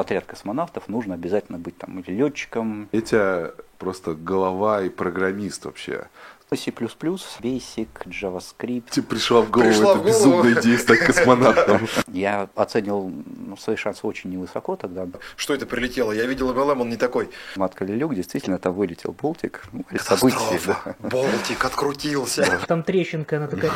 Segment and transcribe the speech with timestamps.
[0.00, 2.88] отряд космонавтов, нужно обязательно быть там или летчиком.
[2.92, 6.08] Эти просто голова и программист вообще.
[6.56, 8.90] C++, Basic, JavaScript.
[8.90, 10.08] Тебе пришла в голову Пришла эта в голову.
[10.08, 11.88] безумная идея стать космонавтом.
[12.08, 15.06] Я оценил ну, свои шансы очень невысоко тогда.
[15.36, 16.12] Что это прилетело?
[16.12, 17.30] Я видел MLM, он не такой.
[17.56, 19.64] Мы открыли люк, действительно, там вылетел болтик.
[19.72, 20.96] Ну, Катастрофа.
[20.98, 22.60] Болтик открутился.
[22.66, 23.72] Там трещинка, она такая...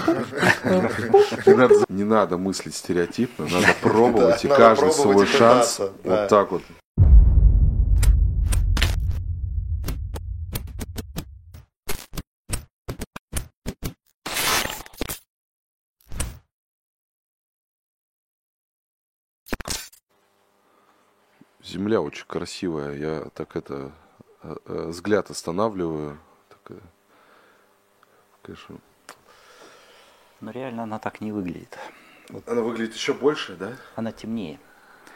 [1.89, 6.63] Не надо, мыслить стереотипно, надо пробовать, и каждый свой шанс вот так вот.
[21.65, 22.95] Земля очень красивая.
[22.95, 23.93] Я так это
[24.43, 26.19] э, э, взгляд останавливаю.
[26.49, 26.77] Так,
[28.43, 28.77] конечно.
[30.41, 31.79] Но реально она так не выглядит.
[32.47, 33.73] Она выглядит еще больше, да?
[33.97, 34.59] Она темнее.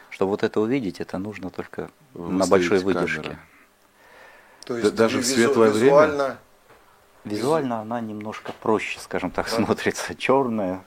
[0.09, 3.39] Чтобы вот это увидеть, это нужно только на Выставить большой выдержке.
[4.65, 5.85] То Да- даже в визу- светлое время?
[5.85, 6.39] визуально
[7.25, 10.15] Визуально она немножко проще, скажем так, смотрится.
[10.15, 10.83] Черная.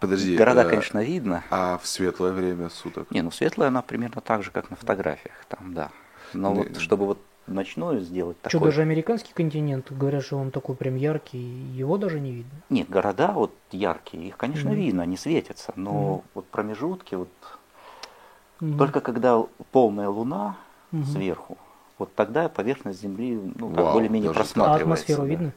[0.00, 0.36] Подожди.
[0.36, 1.44] Города, э, конечно, видно.
[1.50, 3.10] А в светлое время суток?
[3.10, 5.90] Не, ну светлая она примерно так же, как на фотографиях, там, да.
[6.32, 8.68] Но Не- вот чтобы вот ночную сделать Что, такой...
[8.68, 12.52] даже американский континент, говорят, что он такой прям яркий, его даже не видно.
[12.70, 14.76] Нет, города вот яркие, их, конечно, Мгм.
[14.78, 16.22] видно, они светятся, но Мгм.
[16.34, 17.28] вот промежутки, вот
[18.60, 18.78] Мгм.
[18.78, 19.42] только когда
[19.72, 20.56] полная луна
[20.92, 21.04] Мгм.
[21.04, 21.58] сверху,
[21.98, 24.36] вот тогда поверхность Земли ну, так более-менее так.
[24.36, 24.82] А просматривается.
[24.82, 25.28] атмосферу да.
[25.28, 25.52] видно?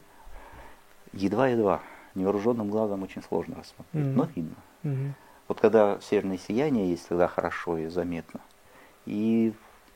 [1.13, 1.81] Едва-едва.
[2.15, 4.15] Невооруженным глазом очень сложно рассмотреть, Мгм.
[4.15, 4.55] но видно.
[4.83, 5.15] Мгм.
[5.47, 8.39] Вот когда северное сияние есть, тогда хорошо и заметно.
[9.05, 9.53] И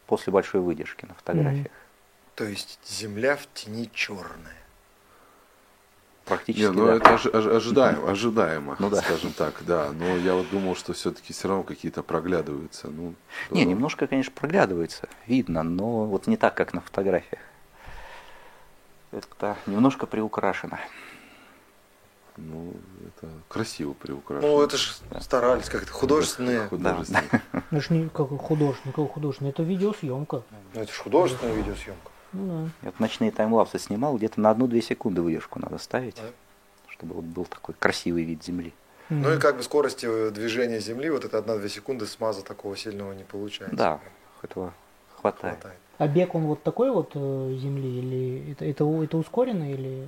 [0.08, 1.68] после большой выдержки на фотографиях.
[2.36, 4.54] То есть земля в тени черная.
[6.26, 6.96] Практически, Не, ну да.
[6.96, 8.98] это ожи- ожи- ожидаемо, ожидаемо, Ну да.
[9.02, 9.92] скажем так, да.
[9.94, 12.88] Но я вот думал, что все-таки все равно какие-то проглядываются.
[12.90, 13.14] Ну, Не,
[13.62, 13.70] здорово.
[13.70, 17.42] немножко, конечно, проглядывается, видно, но вот не так, как на фотографиях.
[19.14, 20.80] Это немножко приукрашено.
[22.38, 22.74] Ну,
[23.08, 24.48] это красиво приукрашено.
[24.52, 26.68] Ну, это же старались как-то художественные.
[26.68, 27.24] Художественно.
[27.72, 30.44] Это ж не как художник, как художник, это видеосъемка.
[30.74, 32.12] Ну, это же художественная видеосъемка.
[32.34, 36.24] Ну Я вот ночные таймлапсы снимал, где-то на одну-две секунды выдержку надо ставить, Да.
[36.90, 38.74] чтобы вот был такой красивый вид земли.
[39.10, 39.16] да.
[39.16, 43.14] Ну и как бы скорости э, движения Земли, вот это 1-2 секунды смаза такого сильного
[43.14, 43.76] не получается.
[43.76, 44.00] Да,
[44.44, 44.74] этого
[45.16, 45.56] хватает.
[45.56, 45.80] Хватает.
[45.98, 50.06] А бег он вот такой вот э, земли или это, это, это ускоренно или?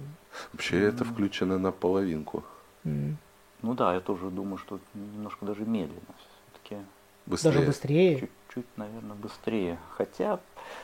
[0.53, 2.43] Вообще это включено на половинку.
[2.85, 3.17] М.
[3.61, 6.01] Ну да, я тоже думаю, что немножко даже медленно.
[6.17, 6.81] Все-таки
[7.25, 7.51] Быстрее.
[7.51, 8.19] Даже быстрее?
[8.21, 9.77] чуть-чуть, наверное, быстрее.
[9.97, 10.39] Хотя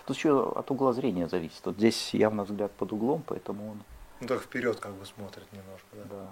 [0.06, 1.62] тут еще от угла зрения зависит.
[1.64, 3.80] Вот здесь явно взгляд под углом, поэтому он,
[4.20, 6.04] Ну так вперед как бы смотрит немножко, да.
[6.10, 6.28] да.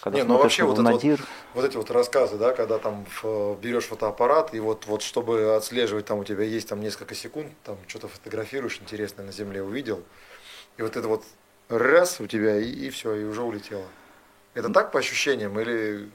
[0.00, 1.24] Когда Не, ну смотришь вообще вот это вот- надир,
[1.54, 6.04] Вот эти вот рассказы, да, когда там в- берешь фотоаппарат, и вот, вот чтобы отслеживать,
[6.06, 10.02] там у тебя есть там несколько секунд, там что-то фотографируешь интересное на земле увидел,
[10.78, 11.24] и вот это вот
[11.78, 13.86] раз у тебя, и, все, и уже улетело.
[14.54, 16.10] Это так по ощущениям или...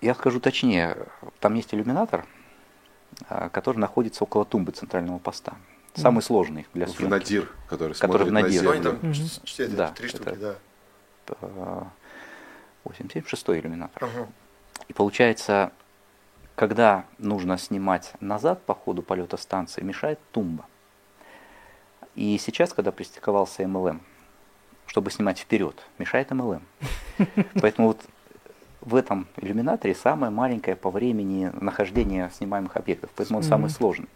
[0.00, 0.96] Я скажу точнее,
[1.40, 2.24] там есть иллюминатор,
[3.28, 5.56] а, который находится около тумбы центрального поста.
[5.94, 7.10] Самый сложный для В съемки.
[7.10, 8.62] надир, который, Который смотрит в на надир.
[8.62, 9.00] Ну, они землю.
[9.00, 10.54] там эти Да, три это- штуки, да.
[11.40, 11.86] А,
[12.84, 14.04] 876 иллюминатор.
[14.04, 14.28] Ага.
[14.86, 15.72] И получается,
[16.54, 20.64] когда нужно снимать назад по ходу полета станции, мешает тумба.
[22.14, 24.00] И сейчас, когда пристыковался MLM,
[24.88, 26.62] чтобы снимать вперед, мешает MLM.
[27.60, 28.00] Поэтому вот
[28.80, 34.08] в этом иллюминаторе самое маленькое по времени нахождения снимаемых объектов, поэтому он самый сложный.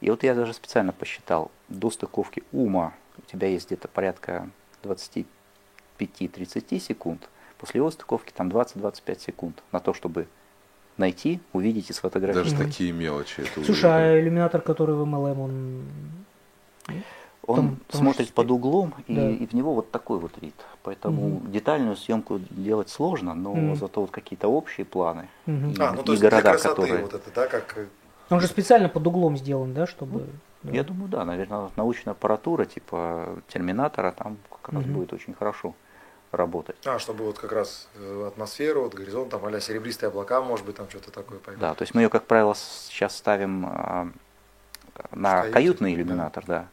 [0.00, 4.48] И вот я даже специально посчитал, до стыковки ума у тебя есть где-то порядка
[4.82, 5.24] 25-30
[6.80, 7.28] секунд,
[7.58, 10.26] после его стыковки там 20-25 секунд на то, чтобы
[10.96, 12.52] найти, увидеть и сфотографировать.
[12.52, 13.40] Даже такие мелочи.
[13.40, 15.84] это Слушай, уже- а иллюминатор, который в MLM, он...
[17.46, 19.30] Он там смотрит же под углом, и, Да.
[19.30, 20.54] и в него вот такой вот вид.
[20.82, 21.52] Поэтому Мгм.
[21.52, 23.76] детальную съемку делать сложно, но Мгм.
[23.76, 25.28] зато вот какие-то общие планы.
[25.46, 25.70] Мгм.
[25.70, 27.74] И- А, ну то и есть для города, красоты которые- вот это, да, как...
[27.78, 27.86] э,
[28.30, 30.26] Он же специально под углом сделан, да, чтобы...
[30.64, 30.72] да.
[30.72, 34.94] Я думаю, да, наверное, научная аппаратура типа терминатора там как раз Мгм.
[34.94, 35.74] будет очень хорошо
[36.32, 36.76] работать.
[36.84, 40.74] А, чтобы вот как раз э, атмосферу, вот горизонт, там, а серебристые облака, может быть,
[40.74, 41.60] там что-то такое поймет.
[41.60, 44.08] Да, то есть мы ее, как правило, сейчас ставим а,
[45.12, 46.00] на каютный да.
[46.00, 46.66] иллюминатор, да.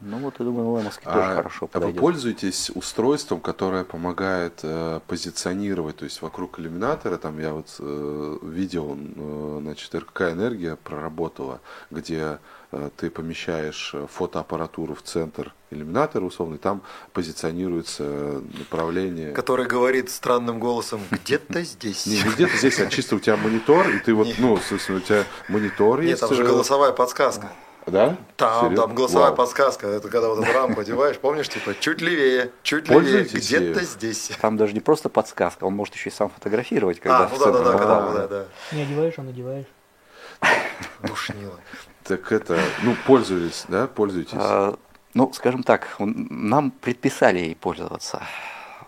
[0.00, 2.00] Ну вот, я думаю, А, тоже хорошо а вы подойдет.
[2.00, 8.96] пользуетесь устройством, которое помогает э, позиционировать, то есть вокруг иллюминатора, там я вот э, видел,
[8.98, 11.60] э, значит, РКК «Энергия» проработала,
[11.90, 12.38] где
[12.72, 16.80] э, ты помещаешь э, фотоаппаратуру в центр иллюминатора, условно, и там
[17.12, 19.32] позиционируется направление.
[19.32, 22.06] Который говорит странным голосом где-то здесь.
[22.06, 25.00] Не, не где-то здесь, а чисто у тебя монитор, и ты вот, ну, собственно, у
[25.02, 26.20] тебя монитор Нет, есть.
[26.20, 27.52] там же э, голосовая подсказка.
[27.90, 28.16] Да?
[28.36, 28.86] Там, Серьезно?
[28.86, 29.36] там голосовая Вау.
[29.36, 29.86] подсказка.
[29.88, 34.30] Это когда вот эту рамку одеваешь, помнишь, типа чуть левее, чуть левее, где-то здесь.
[34.40, 37.50] Там даже не просто подсказка, он может еще и сам фотографировать, когда А, ну да,
[37.52, 38.12] да, да, когда, А.
[38.12, 38.44] да, да.
[38.72, 39.66] Не одеваешь, а надеваешь.
[41.02, 41.58] Душнило.
[42.04, 44.32] Так это, ну, пользуетесь, да, пользуетесь?
[44.34, 44.74] А,
[45.14, 48.22] Ну, скажем так, нам предписали ей пользоваться.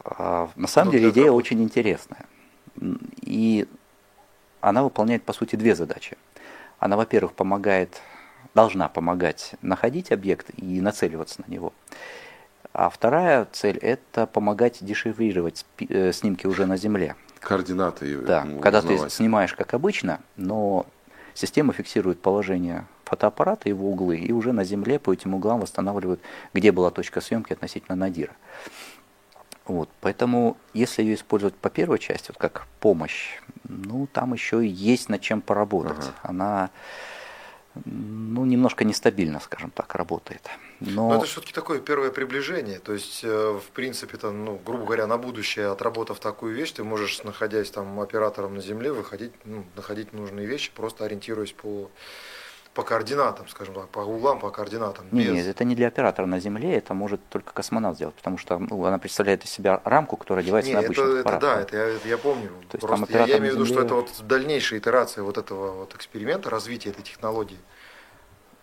[0.04, 2.26] А, На самом Ну, деле идея очень интересная.
[3.20, 3.66] И
[4.60, 6.16] она выполняет, по сути, две задачи.
[6.78, 8.00] Она, во-первых, помогает,
[8.54, 11.72] должна помогать находить объект и нацеливаться на него.
[12.72, 17.16] А вторая цель– это помогать дешифрировать э, снимки уже на Земле.
[17.40, 18.18] Координаты.
[18.18, 19.12] Да, ну, когда ты узнавать.
[19.12, 20.86] снимаешь как обычно, но
[21.34, 26.20] система фиксирует положение фотоаппарата, его углы, и уже на Земле по этим углам восстанавливают,
[26.54, 28.32] где была точка съемки относительно надира.
[29.66, 33.38] Вот, поэтому, если ее использовать по первой части, вот как помощь,
[33.68, 35.98] ну, там еще и есть над чем поработать.
[35.98, 36.14] Ага.
[36.22, 36.70] Она,
[37.84, 40.42] ну, немножко нестабильно, скажем так, работает.
[40.80, 42.78] Но, Но это все-таки такое первое приближение.
[42.78, 46.84] То есть, э, в принципе, там, ну, грубо говоря, на будущее, отработав такую вещь, ты
[46.84, 51.90] можешь, находясь там оператором на земле, выходить, ну, находить нужные вещи, просто ориентируясь по,
[52.74, 55.04] по координатам, скажем так, по углам, по координатам.
[55.10, 58.38] Не, без- нет, это не для оператора на Земле, это может только космонавт сделать, потому
[58.38, 61.40] что ну, она представляет из себя рамку, которая одевается Не, на это, обычный это аппарат.
[61.40, 62.48] да, это я, это я помню.
[62.48, 64.78] То есть там Просто я, я имею в виду, на что Земле- это вот дальнейшая
[64.80, 67.58] итерация вот этого вот эксперимента, развития этой технологии.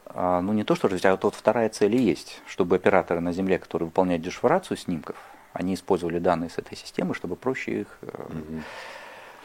[0.08, 3.20] А, ну не то, что развить, а вот, вот вторая цель и есть, чтобы операторы
[3.20, 5.18] на Земле, которые выполняют дешифрацию снимков,
[5.54, 8.64] они использовали данные с этой системы, чтобы проще их Мгм.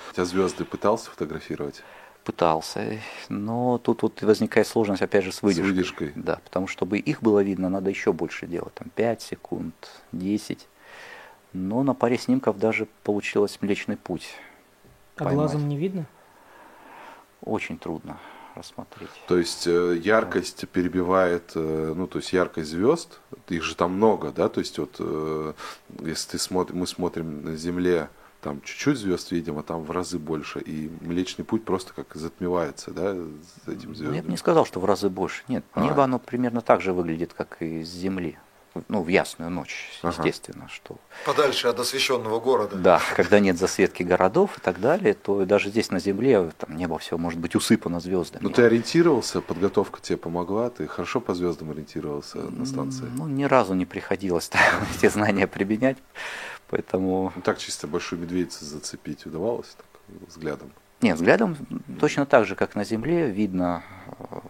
[0.09, 1.83] Хотя звезды пытался фотографировать
[2.25, 2.99] пытался.
[3.29, 5.71] Но тут вот возникает сложность, опять же, с выдержкой.
[5.71, 6.13] выдержкой.
[6.17, 9.75] Да, потому что чтобы их было видно, надо еще больше делать, там 5 секунд,
[10.13, 10.67] 10.
[11.53, 14.35] Но на паре снимков даже получилось Млечный Путь.
[15.17, 15.35] А Поймать.
[15.37, 16.07] глазом не видно?
[17.43, 18.19] Очень трудно
[18.57, 19.11] рассмотреть.
[19.29, 24.33] То есть э, яркость перебивает, э, ну то есть яркость звезд, их же там много,
[24.33, 25.53] да, то есть вот э,
[26.01, 28.09] если ты смотри, мы смотрим на Земле,
[28.45, 32.91] там чуть-чуть звезд видим, а там в разы больше, и Млечный Путь просто как затмевается,
[32.91, 34.21] да, с этим Ну, Я звездами.
[34.21, 35.43] бы не сказал, что в разы больше.
[35.49, 35.81] Нет, А.
[35.83, 38.37] небо оно примерно так же выглядит, как и с Земли.
[38.89, 40.15] Ну, в ясную ночь, Ага.
[40.27, 42.75] естественно, что Подальше от освещенного города.
[42.77, 46.99] да, когда нет засветки городов и так далее, то даже здесь на Земле там небо
[46.99, 48.43] все может быть усыпано звездами.
[48.43, 53.07] Ну ты ориентировался, подготовка тебе помогла, ты хорошо по звездам ориентировался на станции.
[53.17, 54.51] Ну, ни разу не приходилось
[54.99, 55.97] эти знания применять,
[56.75, 57.33] поэтому...
[57.37, 59.87] Ну так чисто большую медведицу зацепить удавалось так,
[60.27, 60.73] взглядом.
[61.03, 61.57] Нет, взглядом
[62.01, 63.85] точно так же, как на Земле, видно
[64.19, 64.41] э,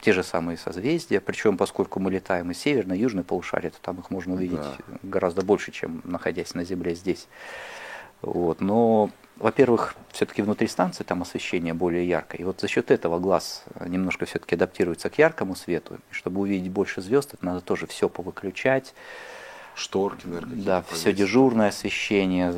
[0.00, 4.10] те же самые созвездия, причем поскольку мы летаем из северной южной полушария, то там их
[4.10, 4.98] можно увидеть Да.
[5.02, 7.26] гораздо больше, чем находясь на Земле здесь.
[8.22, 8.60] Вот.
[8.60, 12.40] Но, во-первых, все-таки внутри станции там освещение более яркое.
[12.42, 15.96] И вот за счет этого глаз немножко все-таки адаптируется к яркому свету.
[15.96, 18.94] И чтобы увидеть больше звезд, это надо тоже все повыключать.
[19.74, 21.16] Шторки, наверное, Да, все повесить.
[21.16, 22.54] дежурное освещение.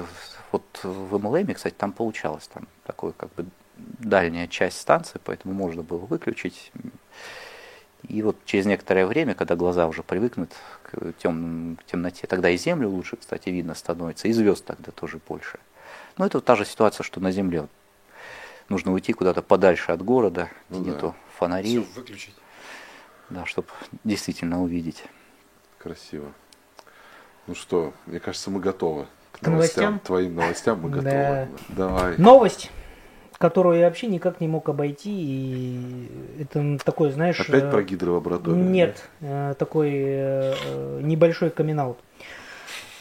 [0.52, 3.46] Вот в МЛМ, кстати, там получалось, там такой как бы
[3.76, 6.70] дальняя часть станции, поэтому можно было выключить.
[8.08, 10.52] И вот через некоторое время, когда глаза уже привыкнут
[10.82, 15.18] к, темным, к темноте, тогда и Землю лучше, кстати, видно становится, и звезд тогда тоже
[15.26, 15.58] больше.
[16.16, 17.66] Но это вот та же ситуация, что на Земле.
[18.68, 20.94] Нужно уйти куда-то подальше от города, Ну где да.
[20.96, 22.34] нету фонарей, Все выключить.
[23.30, 23.68] да, чтобы
[24.04, 25.04] действительно увидеть.
[25.78, 26.32] Красиво.
[27.46, 29.06] Ну что, мне кажется, мы готовы.
[29.32, 30.00] К, К новостям?
[30.00, 30.96] Твоим новостям мы Да.
[30.96, 31.48] готовы.
[31.68, 32.14] Давай.
[32.18, 32.70] Новость,
[33.38, 36.08] которую я вообще никак не мог обойти, и
[36.40, 37.38] это такой, знаешь...
[37.40, 38.64] Опять э, про гидролабораторию?
[38.64, 41.94] Нет, э, такой э, небольшой камин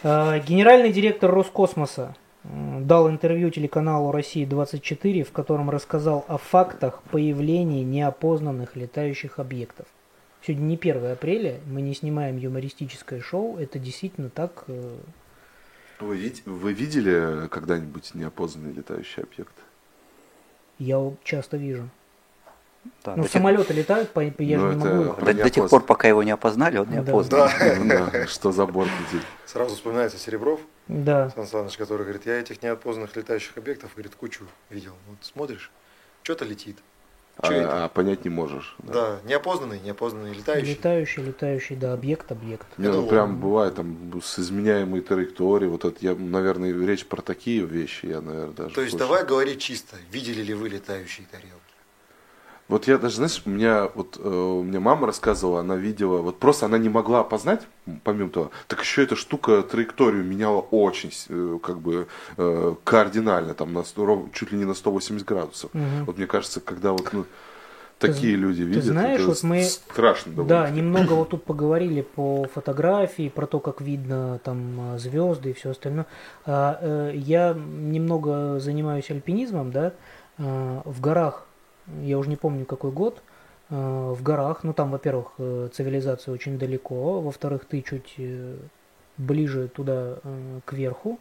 [0.04, 9.40] Генеральный директор Роскосмоса дал интервью телеканалу «Россия-24», в котором рассказал о фактах появления неопознанных летающих
[9.40, 9.88] объектов.
[10.46, 14.64] Сегодня не 1 апреля, мы не снимаем юмористическое шоу, это действительно так.
[14.68, 14.98] э,
[16.00, 19.54] Вы, вид- вы видели когда-нибудь неопознанный летающий объект?
[20.78, 21.90] Я часто вижу.
[23.04, 25.26] Да, Ну, до тех- самолеты летают, по- я Ну, же не могу.
[25.26, 27.12] до, до тех пор, пока его не опознали, он не Да.
[27.12, 27.50] опознан.
[27.60, 27.76] Да.
[27.80, 29.26] Ну да, Что за борт летит?
[29.48, 31.32] Сразу вспоминается Серебров, Да.
[31.32, 34.94] Сан Саныч, который говорит, я этих неопознанных летающих объектов, говорит, кучу видел.
[35.08, 35.72] Вот смотришь,
[36.22, 36.78] что-то летит.
[37.38, 37.86] А, это?
[37.86, 38.76] а понять не можешь.
[38.80, 40.72] Да, неопознанный, неопознанный летающий.
[40.72, 42.68] Летающий, летающий, да, объект, объект.
[42.78, 45.70] Не, ну прям бывает там с изменяемой траекторией.
[45.70, 48.76] Вот это я, наверное, речь про такие вещи, я, наверное, даже.
[48.76, 49.08] То есть слышал.
[49.08, 49.98] давай говорить чисто.
[50.12, 51.65] Видели ли вы летающие тарелки?
[52.68, 56.40] Вот я даже, знаешь, у меня вот э, у меня мама рассказывала, она видела, вот
[56.40, 57.62] просто она не могла опознать,
[58.04, 62.08] помимо того, так еще эта штука траекторию меняла очень, э, как бы
[62.38, 65.72] э, кардинально, там на 100 ров- чуть ли не на 180 градусов.
[65.74, 66.06] Мгм.
[66.06, 67.26] Вот мне кажется, когда вот ну,
[68.00, 70.50] такие люди видят, знаешь, это вот мы- страшно довольно.
[70.64, 75.70] Да, немного вот тут поговорили по фотографии, про то, как видно там звезды и все
[75.70, 76.08] остальное.
[76.48, 79.94] А, Я немного занимаюсь альпинизмом, да,
[80.40, 81.46] в горах,
[82.04, 83.22] я уже не помню какой год,
[83.70, 88.58] а, в горах, ну там, во-первых, э, цивилизация очень далеко, во-вторых, ты чуть э,
[89.18, 91.20] ближе туда э, к верху,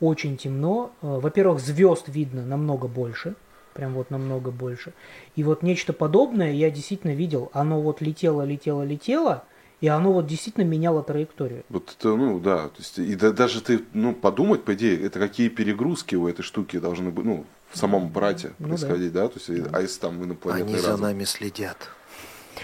[0.00, 3.34] очень темно, Э, во-первых, звезд видно намного больше,
[3.74, 4.92] прям вот намного больше.
[5.36, 7.50] И вот нечто подобное я действительно видел.
[7.52, 9.44] Оно вот летело, летело, летело,
[9.80, 11.64] и оно вот действительно меняло траекторию.
[11.68, 15.18] Вот это, ну да, то есть, и да- даже ты, ну, подумать, по идее, это
[15.18, 17.44] какие перегрузки у этой штуки должны быть, ну,
[17.74, 18.74] в самом аппарате Ну да.
[18.76, 21.02] происходить, да, то есть, а если там инопланетный Они за разум?
[21.06, 21.76] нами следят.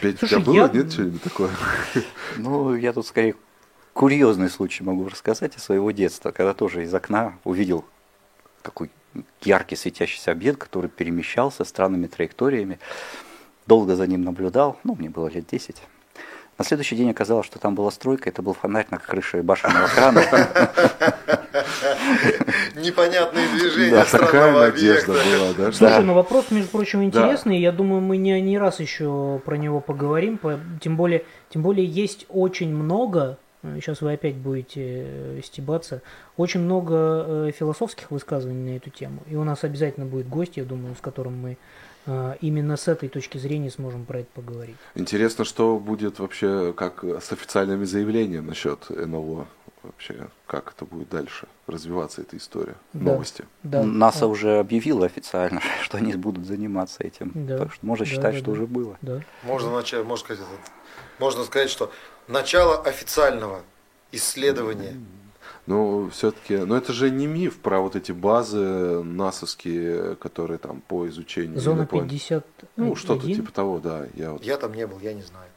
[0.01, 1.51] Петь, Слушай, у тебя было, я- нет, что-нибудь такое?
[2.37, 3.35] Ну, я тут скорее
[3.93, 7.85] курьезный случай могу рассказать из своего детства, когда тоже из окна увидел
[8.63, 8.91] какой
[9.43, 12.79] яркий светящийся объект, который перемещался странными траекториями.
[13.67, 15.77] Долго за ним наблюдал, ну, мне было лет 10.
[16.59, 20.23] На следующий день оказалось, что там была стройка, это был фонарь на крыше башенного крана.
[22.81, 25.13] Непонятные движения Да, такая надежда объекта.
[25.13, 26.01] была, да, Слушай, Да.
[26.03, 27.05] ну вопрос, между прочим, Да.
[27.07, 27.59] интересный.
[27.61, 30.39] Я думаю, мы не, не раз еще про него поговорим.
[30.39, 36.01] по- Тем более, тем более есть очень много, сейчас вы опять будете э, стебаться,
[36.37, 36.95] очень много
[37.27, 39.23] э, философских высказываний на эту тему.
[39.29, 41.59] И у нас обязательно будет гость, я думаю, с которым мы
[42.07, 44.77] э, именно с этой точки зрения сможем про это поговорить.
[44.95, 49.47] Интересно, что будет вообще, как с официальными заявлениями насчет НЛО.
[49.83, 52.75] Вообще, как это будет дальше развиваться, эта история.
[52.93, 53.13] Да.
[53.13, 53.45] Новости.
[53.63, 53.83] Да.
[53.83, 57.33] НАСА А, уже объявила официально, что они будут заниматься этим.
[57.35, 57.59] Да.
[57.59, 58.53] Так что можно Да, считать, да, что да.
[58.53, 58.99] уже было.
[59.01, 59.23] Да.
[59.43, 60.45] Можно начать, можно сказать,
[61.19, 61.91] можно сказать, что
[62.29, 63.63] начало официального
[64.13, 64.97] исследования.
[65.67, 71.07] Но все-таки, но это же не миф про вот эти базы насовские, которые там по
[71.09, 71.61] изучению.
[71.61, 72.47] Зона иноплан- 50.
[72.77, 74.07] Ну, что-то типа того, да.
[74.15, 74.43] Я вот...
[74.43, 75.50] Я там не был, я не знаю.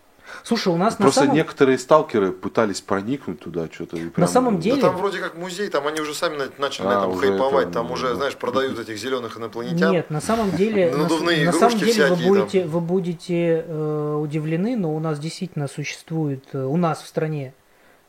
[0.44, 1.36] Слушай, у нас на Просто самом...
[1.36, 3.98] некоторые сталкеры пытались проникнуть туда, что-то.
[3.98, 6.86] и прям- самом Да деле- там вроде как музей, там они уже сами на- начали
[6.88, 8.16] на А, этом уже хайповать, это, там уже, да.
[8.16, 9.92] знаешь, продают этих зеленых инопланетян.
[9.92, 14.18] Нет, на самом деле, на, Надувные на самом игрушки деле вы будете, вы будете э,
[14.22, 17.54] удивлены, но у нас действительно существует, э, у нас в стране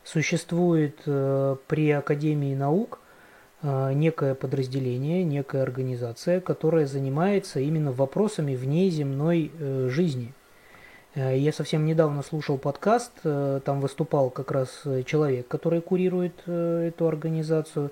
[0.03, 2.99] существует э, при Академии наук
[3.63, 10.33] э, некое подразделение, некая организация, которая занимается именно вопросами внеземной э, жизни.
[11.15, 16.47] Э, Я совсем недавно слушал подкаст, э, там выступал как раз э, человек, который курирует
[16.47, 17.91] эту организацию.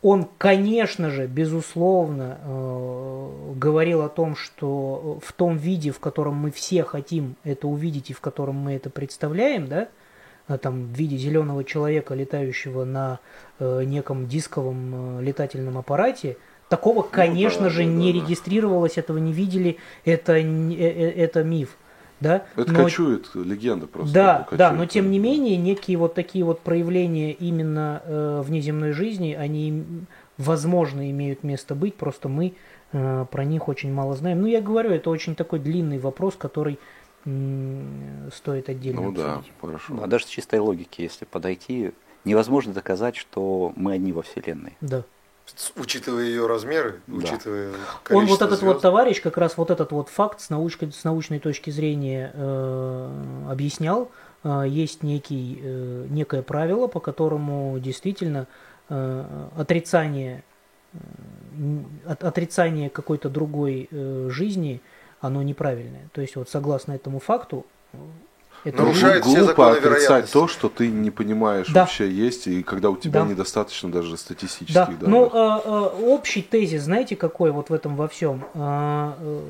[0.00, 2.38] Он, конечно же, безусловно,
[3.56, 8.12] говорил о том, что в том виде, в котором мы все хотим это увидеть и
[8.12, 9.88] в котором мы это представляем, да,
[10.58, 13.18] там в виде зеленого человека, летающего на
[13.58, 16.36] неком дисковом летательном аппарате,
[16.68, 18.24] такого, конечно да, же, да, не да, да.
[18.24, 21.76] регистрировалось, этого не видели, это, не- э, э, это миф.
[22.20, 22.44] Да?
[22.56, 24.12] Это Но- кочует, легенда просто.
[24.12, 24.58] да, кочует.
[24.58, 29.84] да, но тем не менее, некие вот такие вот проявления именно э, внеземной жизни, они,
[30.36, 32.54] возможно, имеют место быть, просто мы
[32.92, 34.40] э, про них очень мало знаем.
[34.40, 36.78] Ну, я говорю, это очень такой длинный вопрос, который
[37.24, 39.52] м, стоит отдельно Ну да, обсудить.
[39.60, 39.94] хорошо.
[39.94, 41.92] Ну, а даже с чистой логики, если подойти,
[42.24, 44.76] невозможно доказать, что мы одни во Вселенной.
[44.80, 45.04] Да.
[45.76, 47.16] Учитывая ее размеры, Да.
[47.16, 47.72] учитывая
[48.10, 48.62] Он вот этот звезд.
[48.62, 53.44] вот товарищ, как раз вот этот вот факт с научной, с научной точки зрения э,
[53.50, 54.10] объяснял.
[54.44, 58.46] Э, есть некий, э, некое правило, по которому действительно
[58.90, 59.24] э,
[59.56, 60.42] отрицание,
[60.92, 60.98] э,
[62.06, 64.80] от- отрицание какой-то другой э, жизни,
[65.20, 66.08] оно неправильное.
[66.12, 67.66] То есть вот согласно этому факту,
[68.64, 71.80] это Нарушает Глу- все глупо законы отрицать то, что ты не понимаешь Да.
[71.82, 73.26] вообще есть, и когда у тебя Да.
[73.28, 75.08] недостаточно даже статистических Да, данных.
[75.08, 78.44] ну э, э, общий тезис, знаете, какой вот в этом во всем?
[78.54, 79.40] Э, э,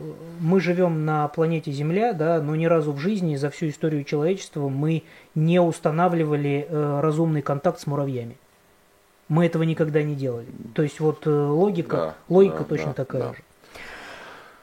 [0.40, 4.68] мы живем на планете Земля, да, но ни разу в жизни за всю историю человечества
[4.68, 5.02] мы
[5.34, 8.36] не устанавливали разумный контакт с муравьями.
[9.28, 10.46] Мы этого никогда не делали.
[10.74, 13.28] То есть вот логика, Да, логика да, точно да, такая да.
[13.34, 13.38] же.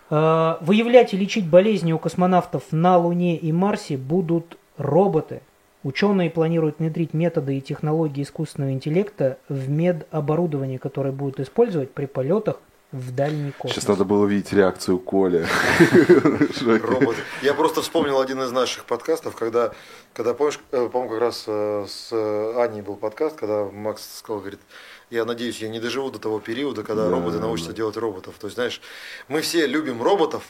[0.09, 5.41] Э, Выявлять и лечить болезни у космонавтов на Луне и Марсе будут роботы.
[5.83, 12.59] Ученые планируют внедрить методы и технологии искусственного интеллекта в медоборудование, которое будут использовать при полетах
[12.91, 13.73] в дальний космос.
[13.73, 15.45] Сейчас надо было увидеть реакцию Коли.
[16.81, 17.19] Роботы.
[17.41, 19.73] Я просто вспомнил один из наших подкастов, когда,
[20.13, 22.11] когда помнишь, э, по-моему, как раз э, с
[22.57, 24.61] Аней был подкаст, когда Макс сказал, говорит,
[25.09, 27.77] я надеюсь, я не доживу до того периода, когда Да, роботы научатся да.
[27.77, 28.35] делать роботов.
[28.39, 28.81] То есть, знаешь,
[29.27, 30.43] мы все любим роботов,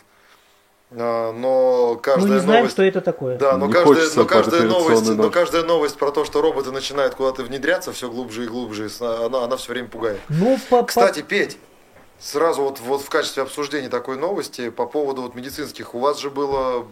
[0.91, 2.73] а, но Мы каждая не знаем, новость...
[2.73, 3.37] что это такое.
[3.37, 7.15] Да, но Не каждая, но, каждая новость, но каждая новость про то, что роботы начинают
[7.15, 10.19] куда-то внедряться все глубже и глубже, она, она все время пугает.
[10.29, 11.57] Ну, по, по- Кстати, Петь,
[12.19, 16.29] сразу вот, вот в качестве обсуждения такой новости по поводу вот медицинских, у вас же
[16.29, 16.87] было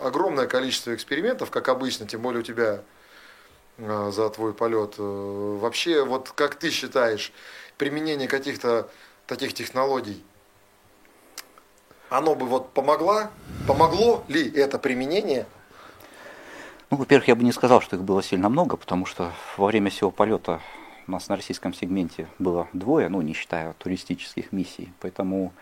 [0.00, 2.82] огромное количество экспериментов, как обычно, тем более у тебя
[3.78, 4.94] за твой полет.
[4.98, 7.32] Э, Вообще, вот как ты считаешь,
[7.76, 8.88] применение каких-то
[9.26, 10.22] таких технологий,
[12.10, 13.28] оно бы вот помогло,
[13.66, 15.46] помогло ли это применение
[16.90, 19.90] Ну, во-первых, я бы не сказал, что их было сильно много, потому что во время
[19.90, 20.60] всего полета
[21.06, 24.92] у нас на российском сегменте было двое, ну, не считая туристических миссий.
[25.00, 25.52] Поэтому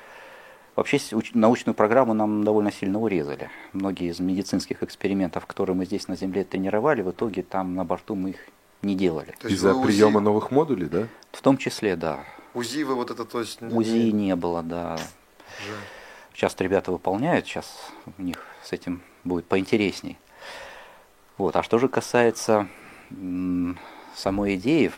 [0.76, 0.98] вообще
[1.34, 3.50] научную программу нам довольно сильно урезали.
[3.72, 8.14] Многие из медицинских экспериментов, которые мы здесь на Земле тренировали, в итоге там на борту
[8.14, 8.48] мы их
[8.82, 9.34] не делали.
[9.38, 11.06] То есть Из-за УЗИ приема новых модулей, да?
[11.30, 12.20] В том числе, да,
[12.54, 13.62] УЗИ вы вот это, то есть...
[13.62, 14.96] УЗИ не- было, да.
[14.96, 15.76] жаль.
[16.34, 20.18] Сейчас ребята выполняют, сейчас у них с этим будет поинтересней.
[21.38, 21.56] Вот.
[21.56, 22.68] А что же касается
[24.14, 24.92] самой идеи,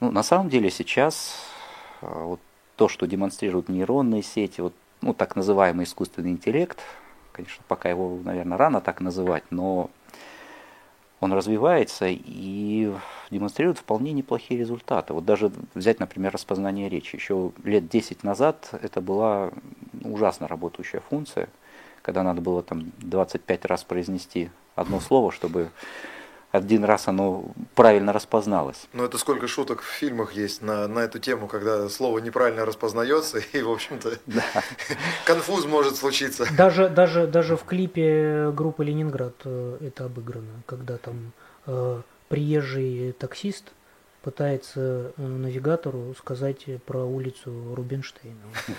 [0.00, 1.34] ну, на самом деле сейчас
[2.00, 2.40] а, вот
[2.80, 4.72] то, что демонстрируют нейронные сети, вот,
[5.02, 6.78] ну, так называемый искусственный интеллект,
[7.30, 9.90] конечно, пока его, наверное, рано так называть, но
[11.20, 12.90] он развивается и
[13.30, 15.12] демонстрирует вполне неплохие результаты.
[15.12, 17.16] Вот даже взять, например, распознание речи.
[17.16, 19.50] Еще лет 10 назад это была
[20.02, 21.50] ужасно работающая функция,
[22.00, 25.68] когда надо было там 25 раз произнести одно слово, чтобы
[26.52, 28.88] один раз оно правильно распозналось.
[28.92, 33.38] Ну, это сколько шуток в фильмах есть на, на эту тему, когда слово неправильно распознается,
[33.52, 34.18] и, в общем-то,
[35.24, 36.46] конфуз может случиться.
[36.56, 41.32] Даже, даже, даже в клипе группы Ленинград э, это обыграно, когда там
[41.66, 43.72] э, приезжий таксист
[44.22, 48.36] пытается э, навигатору сказать про улицу Рубинштейна.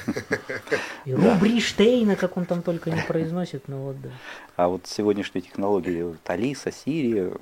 [1.05, 4.09] И Рубриштейна, как он там только не произносит, ну вот да.
[4.55, 7.33] А вот сегодняшние технологии, вот Алиса, Сирия,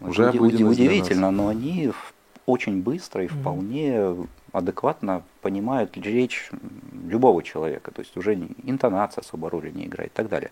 [0.00, 1.92] Уже уди- удивительно, но они
[2.44, 4.14] очень быстро и вполне
[4.52, 6.50] адекватно понимают речь
[7.08, 7.90] любого человека.
[7.90, 10.50] То есть уже интонация особо роли не играет и так далее.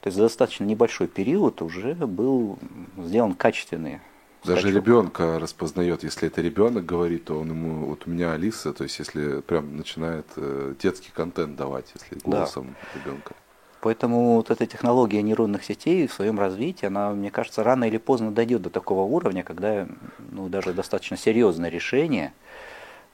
[0.00, 2.58] То есть за достаточно небольшой период уже был
[2.98, 4.00] сделан качественный
[4.44, 4.76] Даже скачок.
[4.76, 8.98] ребенка распознает, если это ребенок говорит, то он ему, вот у меня Алиса, то есть
[8.98, 12.30] если прям начинает э, детский контент давать, если Да.
[12.30, 13.34] голосом ребенка.
[13.80, 18.30] Поэтому вот эта технология нейронных сетей в своем развитии, она, мне кажется, рано или поздно
[18.30, 19.88] дойдет до такого уровня, когда
[20.30, 22.32] ну, даже достаточно серьезное решение,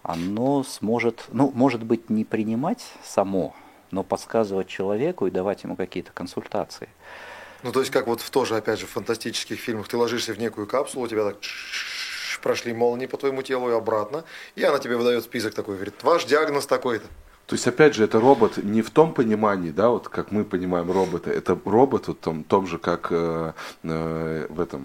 [0.02, 3.54] оно сможет, ну, может быть, не принимать само,
[3.90, 6.88] но подсказывать человеку и давать ему какие-то консультации.
[7.62, 10.38] Ну, то есть, как вот в тоже, опять же, в фантастических фильмах, ты ложишься в
[10.38, 11.36] некую капсулу, у тебя так
[12.40, 16.24] прошли молнии по твоему телу и обратно, и она тебе выдает список такой, говорит, ваш
[16.24, 17.06] диагноз такой-то.
[17.48, 20.92] То есть, опять же, это робот не в том понимании, да, вот как мы понимаем
[20.92, 23.52] робота, это робот вот том, том же, как э,
[23.84, 24.82] э, в этом,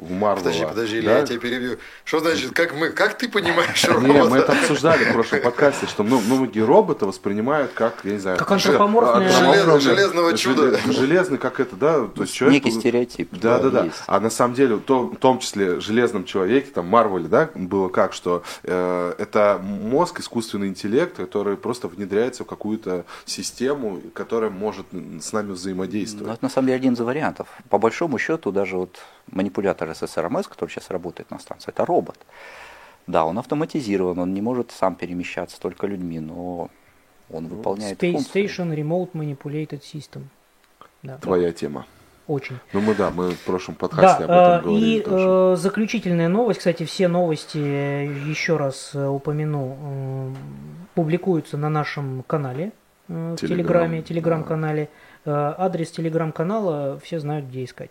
[0.00, 0.38] у Марвела.
[0.42, 1.18] Подожди, подожди, да?
[1.20, 1.78] я тебя перебью.
[2.04, 4.36] Что значит, как мы, как ты понимаешь Не, мы робота?
[4.38, 8.50] это обсуждали в прошлом подкасте, что ну, многие роботы воспринимают как, я не знаю, Как
[8.50, 10.62] антропоморфные- антропоморфные- Желез- железного чуда.
[10.78, 12.64] желе- железный, как это, да, то есть человек...
[12.64, 13.28] Некий стереотип.
[13.30, 13.84] Да, да, да.
[13.84, 14.02] есть.
[14.08, 17.88] А на самом деле, то- в том числе, в Железном человеке, там, Марвеле, да, было
[17.88, 24.86] как, что э, это мозг, искусственный интеллект, который просто внедряется в какую-то систему, которая может
[25.20, 26.34] с нами Ну, взаимодействовать.
[26.34, 27.48] это на самом деле один из вариантов.
[27.68, 28.98] По большому счету, даже вот
[29.30, 32.18] манипулятор ССРМС, который сейчас работает на станции, это робот.
[33.06, 36.70] Да, он автоматизирован, он не может сам перемещаться только людьми, но
[37.30, 38.44] он выполняет Space функции.
[38.44, 40.22] Station Remote Manipulated System.
[41.02, 41.86] Да, Твоя тема.
[42.26, 42.58] Очень.
[42.72, 45.26] Ну, мы, да, мы в прошлом подкасте об этом Да, э, говорили и тоже.
[45.28, 50.34] э, заключительная новость, кстати, все новости, э, еще раз упомяну,
[50.94, 52.72] публикуются на нашем канале
[53.08, 54.06] в Телеграм, Телеграме, да.
[54.06, 54.88] Телеграм-канале.
[55.24, 57.90] Э, Адрес Телеграм-канала все знают, где искать.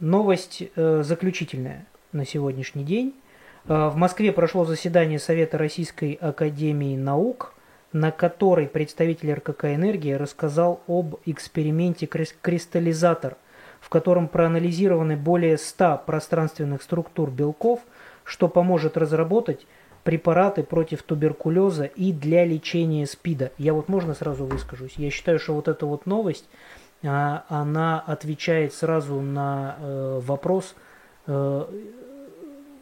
[0.00, 3.14] Новость заключительная на сегодняшний день.
[3.64, 7.54] В Москве прошло заседание Совета Российской Академии Наук,
[7.96, 13.36] на которой представитель РКК «Энергия» рассказал об эксперименте крис- «Кристаллизатор»,
[13.80, 17.80] в котором проанализированы более 100 пространственных структур белков,
[18.24, 19.66] что поможет разработать
[20.04, 23.52] препараты против туберкулеза и для лечения СПИДа.
[23.56, 24.94] Я вот можно сразу выскажусь?
[24.96, 26.44] Я считаю, что вот эта вот новость,
[27.02, 30.74] а, она отвечает сразу на э, вопрос,
[31.26, 31.66] э,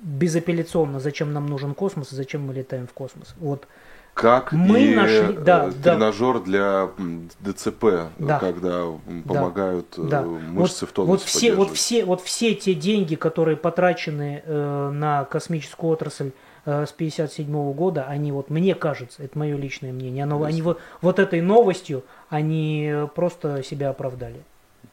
[0.02, 3.34] безапелляционно, зачем нам нужен космос и зачем мы летаем в космос.
[3.38, 3.66] Вот
[4.14, 5.90] Как Мы и нашли- да, э, да.
[5.92, 7.84] тренажер для м, ДЦП,
[8.18, 8.38] Да.
[8.38, 8.84] когда
[9.26, 10.22] помогают э, Да.
[10.22, 14.90] мышцы вот, в тонусе вот все, вот все, вот все те деньги, которые потрачены э,
[14.92, 16.30] на космическую отрасль
[16.64, 20.80] э, с 57 года, они вот мне кажется, это мое личное мнение, оно, они вот,
[21.02, 24.44] вот этой новостью они просто себя оправдали.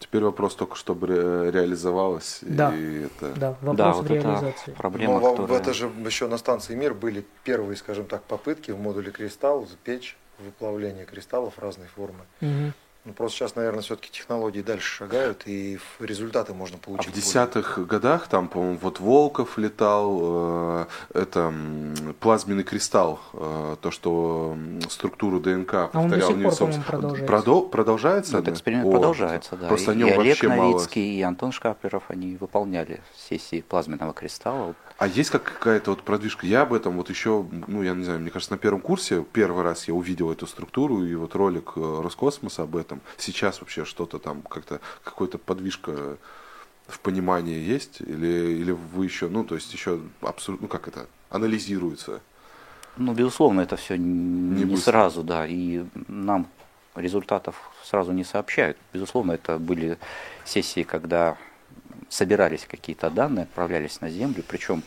[0.01, 2.39] Теперь вопрос только, чтобы ре- реализовалось.
[2.41, 2.75] Да.
[2.75, 3.33] И это...
[3.35, 4.71] Да, вопрос да, в вот реализации.
[4.71, 5.59] это проблема, Но в которая...
[5.61, 10.17] это же еще на станции Мир были первые, скажем так, попытки в модуле кристалл запечь
[10.39, 12.25] выплавление кристаллов разной формы.
[12.41, 12.73] Мгм.
[13.03, 17.07] Ну, просто сейчас, наверное, все-таки технологии дальше шагают, и в- результаты можно А получить.
[17.07, 20.85] в более- десятых годах там, по-моему, вот Волков летал, э,
[21.15, 21.51] это
[22.19, 24.55] плазменный кристалл, э, то, что
[24.87, 26.59] структуру ДНК А он до повторял сих пор, невесомость.
[26.59, 27.33] по-моему, продолжается.
[27.33, 28.37] Продол- продолжается?
[28.37, 29.67] Этот эксперимент О, продолжается, да.
[29.67, 30.71] Просто и, о нем и Олег вообще мало.
[30.73, 34.75] Новицкий, и Антон Шкаплеров, они выполняли сессии плазменного кристалла.
[35.01, 36.45] А есть как какая-то вот продвижка?
[36.45, 39.63] Я об этом вот еще, ну, я не знаю, мне кажется, на первом курсе первый
[39.63, 43.01] раз я увидел эту структуру и вот ролик э, Роскосмоса об этом.
[43.17, 46.17] Сейчас вообще что-то там как-то, какой-то подвижка
[46.85, 47.99] в понимании есть?
[48.01, 52.21] Или, или вы еще, ну, то есть еще абсолютно, ну, как это, анализируется?
[52.95, 56.45] Ну, безусловно, это все не, не сразу, да, и нам
[56.93, 58.77] результатов сразу не сообщают.
[58.93, 59.97] Безусловно, это были
[60.45, 61.39] сессии, когда
[62.12, 64.84] собирались какие-то данные, отправлялись на Землю, причем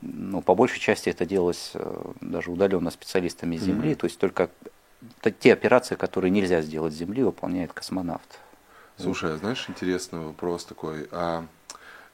[0.00, 3.96] ну, по большей части это делалось э, даже удаленно специалистами Земли, Мгм.
[3.96, 4.50] то есть только
[5.40, 8.38] те операции, которые нельзя сделать с Земли, выполняет космонавт.
[8.98, 11.08] Слушай, а знаешь, интересный вопрос такой.
[11.10, 11.44] А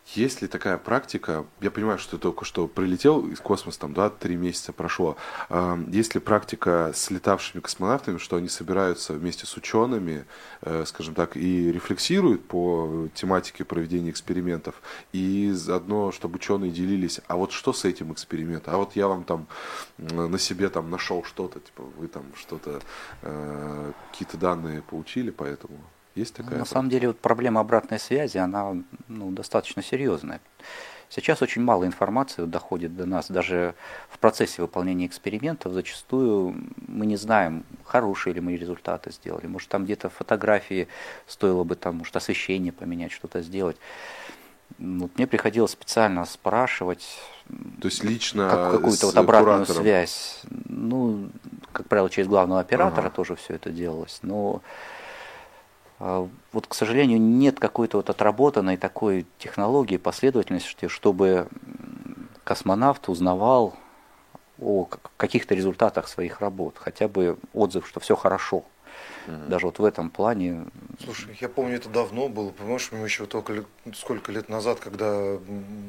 [0.07, 4.11] есть ли такая практика, я понимаю, что ты только что прилетел из космоса, там, да,
[4.11, 5.17] три месяца прошло,
[5.49, 10.27] а, есть ли практика с летавшими космонавтами, что они собираются вместе с учеными,
[10.63, 17.37] э, скажем так, и рефлексируют по тематике проведения экспериментов, и заодно, чтобы ученые делились, а
[17.37, 19.47] вот что с этим экспериментом, а вот я вам там
[19.99, 22.83] на себе там нашел что-то, типа, вы там что-то,
[23.23, 25.79] э, какие-то данные получили, поэтому...
[26.15, 28.75] Есть Ну, такая На самом деле вот проблема обратной связи, она
[29.09, 30.41] ну, достаточно серьезная.
[31.09, 33.75] Сейчас очень мало информации доходит до нас, даже
[34.09, 36.55] в процессе выполнения экспериментов зачастую
[36.89, 39.47] мы не знаем, хорошие ли мы результаты сделали.
[39.47, 40.89] Может там где-то фотографии
[41.27, 43.77] стоило бы там, может освещение поменять, что-то сделать.
[44.79, 47.07] Вот мне приходилось специально спрашивать,
[47.83, 49.83] То есть лично как- какую-то вот обратную куратором.
[49.83, 50.41] связь.
[50.67, 51.29] Ну,
[51.73, 53.15] как правило, через главного оператора Ага.
[53.15, 54.21] тоже все это делалось.
[54.23, 54.63] Но
[56.03, 61.47] вот, к сожалению, нет какой-то вот отработанной такой технологии, последовательности, чтобы
[62.43, 63.75] космонавт узнавал
[64.61, 68.65] о каких-то результатах своих работ, хотя бы отзыв, что все хорошо.
[69.29, 69.49] Мгм.
[69.49, 70.65] Даже вот в этом плане
[71.03, 75.37] Слушай, я помню, это давно было, понимаешь, мы еще только сколько лет назад, когда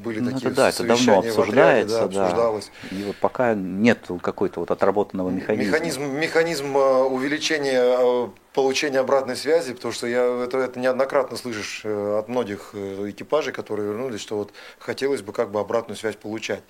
[0.04, 2.24] были ну, такие это, да, это давно в отряде, обсуждается, да, да.
[2.26, 2.70] обсуждалось.
[2.92, 5.72] И вот пока нет какой-то вот отработанного механизма.
[5.72, 11.82] Механизм, механизм э, увеличения э, получения обратной связи, потому что я это, это неоднократно слышишь
[11.84, 16.16] э, от многих э, экипажей, которые вернулись, что вот хотелось бы как бы обратную связь
[16.16, 16.62] получать.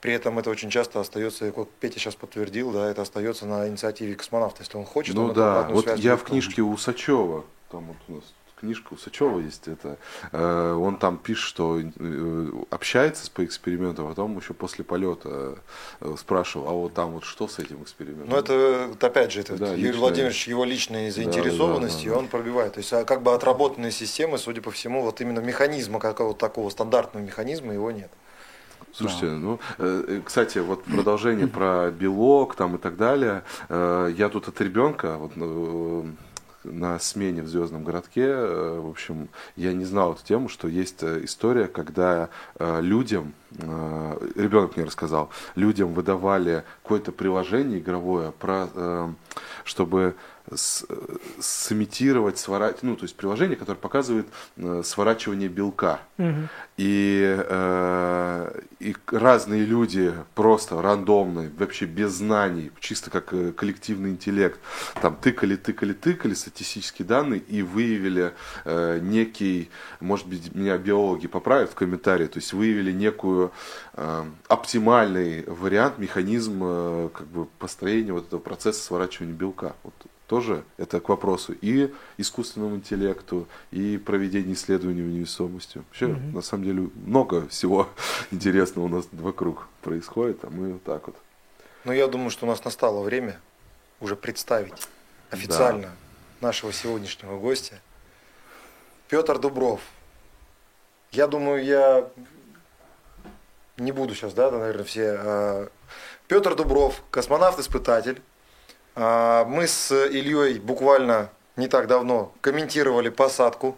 [0.00, 4.14] При этом это очень часто остается, как Петя сейчас подтвердил, да, это остается на инициативе
[4.14, 4.62] космонавта.
[4.62, 8.12] Если он хочет, он Ну эту да, вот я в книжке Усачева, там вот у
[8.14, 8.24] нас
[8.58, 9.98] книжка Усачева есть, это,
[10.32, 15.56] э, он там пишет, что э, общается по эксперименту, а потом еще после полета
[16.00, 18.30] э, спрашивал, а вот там вот что с этим экспериментом?
[18.30, 20.00] Ну, это, опять же, это Да, Юрий личное.
[20.00, 22.18] Владимирович, его личная заинтересованность, да, и да.
[22.18, 22.74] он пробивает.
[22.74, 26.70] То есть, а как бы отработанные системы, судя по всему, вот именно механизма, какого-то такого
[26.70, 28.10] стандартного механизма, его нет.
[28.92, 33.42] Слушайте, ну, э, э, кстати, вот продолжение про белок там и так далее.
[33.68, 36.04] Э, Я тут от ребенка, вот, э,
[36.72, 41.02] на смене в Звездном городке, э, в общем, я не знал эту тему, что есть
[41.02, 49.14] э, история, когда э, людям, ребенок мне рассказал, людям выдавали какое-то приложение игровое, про,
[49.64, 50.14] чтобы
[51.40, 56.00] сымитировать, сворачивать, ну, то есть приложение, которое показывает э, сворачивание белка.
[56.18, 56.48] Мгм.
[56.76, 64.60] И, э, и разные люди просто рандомные, вообще без знаний, чисто как э, коллективный интеллект,
[65.00, 68.32] там тыкали, тыкали, тыкали статистические данные и выявили
[68.64, 73.52] э, некий, может быть, меня биологи поправят в комментарии, то есть выявили некую
[73.94, 79.74] э, оптимальный вариант, механизм э, как бы построения вот этого процесса сворачивания белка.
[79.82, 79.94] Вот
[80.26, 85.78] тоже это к вопросу и искусственному интеллекту, и проведению исследований в невесомости.
[85.78, 86.32] Вообще, Мгм.
[86.34, 87.88] на самом деле, много всего
[88.30, 91.16] интересного у нас вокруг происходит, а мы вот так вот.
[91.84, 93.38] Но я думаю, что у нас настало время
[94.00, 94.88] уже представить
[95.30, 95.90] официально
[96.40, 97.80] нашего сегодняшнего гостя.
[99.08, 99.80] Петр Дубров.
[101.12, 102.08] Я думаю, я
[103.76, 105.16] не буду сейчас, да, наверное, все.
[105.18, 105.68] А,
[106.26, 108.20] Петр Дубров, космонавт-испытатель.
[108.96, 113.76] А, мы с Ильей буквально не так давно комментировали посадку,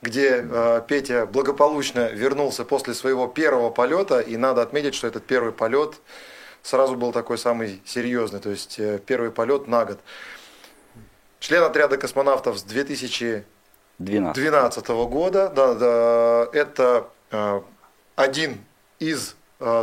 [0.00, 4.20] где а, Петя благополучно вернулся после своего первого полета.
[4.20, 5.96] И надо отметить, что этот первый полет
[6.62, 9.98] сразу был такой самый серьезный, то есть э, первый полет на год.
[11.40, 15.50] Член отряда космонавтов с 2012 года.
[15.50, 17.60] Да, да, это э,
[18.14, 18.64] один
[19.00, 19.34] из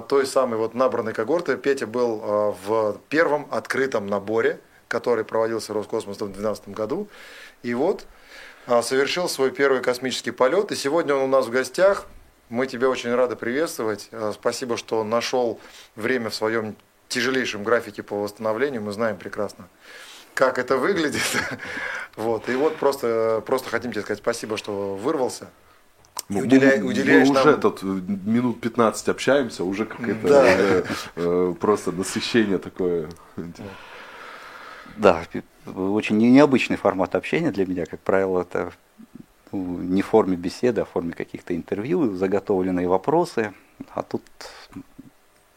[0.08, 1.56] той самой вот набранной когорты.
[1.58, 7.08] Петя был э, в первом открытом наборе, который проводился Роскосмосом в 2012 году.
[7.64, 8.06] И вот
[8.68, 10.72] э, совершил свой первый космический полет.
[10.72, 12.08] И сегодня он у нас в гостях.
[12.50, 14.10] Мы тебя очень рады приветствовать.
[14.12, 15.60] Э, спасибо, что нашел
[15.96, 16.76] время в своем
[17.08, 18.82] тяжелейшем графике по восстановлению.
[18.82, 19.70] Мы знаем прекрасно,
[20.34, 21.22] как это выглядит.
[22.16, 22.50] Вот.
[22.50, 25.48] И вот просто, просто хотим тебе сказать спасибо, что вырвался.
[26.30, 30.44] Мы, уделяй- мы- уделяешь мы нам- уже тут э, минут 15 общаемся, уже какое-то Да.
[30.46, 30.84] э,
[31.16, 33.10] э, просто насыщение такое.
[34.98, 35.24] Да,
[35.76, 37.86] очень не- необычный формат общения для меня.
[37.86, 38.72] Как правило, это
[39.52, 43.54] ну, не в форме беседы, а в форме каких-то интервью, заготовленные вопросы.
[43.96, 44.22] А тут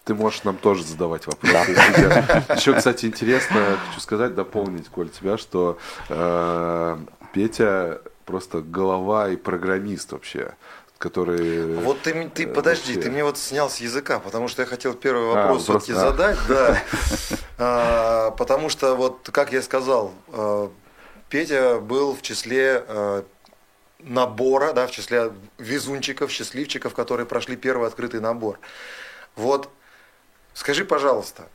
[0.05, 1.75] Ты можешь нам тоже задавать вопросы.
[1.75, 6.97] тебе- Еще, кстати, интересно, хочу сказать, дополнить, Коль, тебя, что э,
[7.33, 10.55] Петя просто голова и программист вообще,
[10.99, 11.75] который...
[11.77, 14.67] Вот ты, ты э, подожди, вообще- ты мне вот снял с языка, потому что я
[14.67, 16.11] хотел первый А, вопрос просто- все-таки а.
[16.11, 16.83] задать, да.
[17.59, 20.69] А, Потому что вот, как я сказал, э,
[21.29, 23.23] Петя был в числе э,
[24.01, 28.59] набора, да, в числе везунчиков, счастливчиков, которые прошли первый открытый набор.
[29.37, 29.71] Вот
[30.55, 31.49] скажи, пожалуйста, а,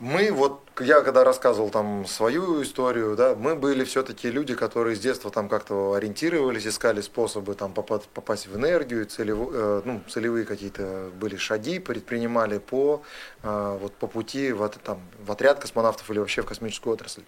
[0.00, 5.00] мы вот, я когда рассказывал там свою историю, да, мы были все-таки люди, которые с
[5.00, 11.10] детства там как-то ориентировались, искали способы там попасть, в энергию, целево- э, ну, целевые какие-то
[11.14, 13.02] были шаги, предпринимали по,
[13.42, 17.22] а, вот, по пути в, там, в отряд космонавтов или вообще в космическую отрасль.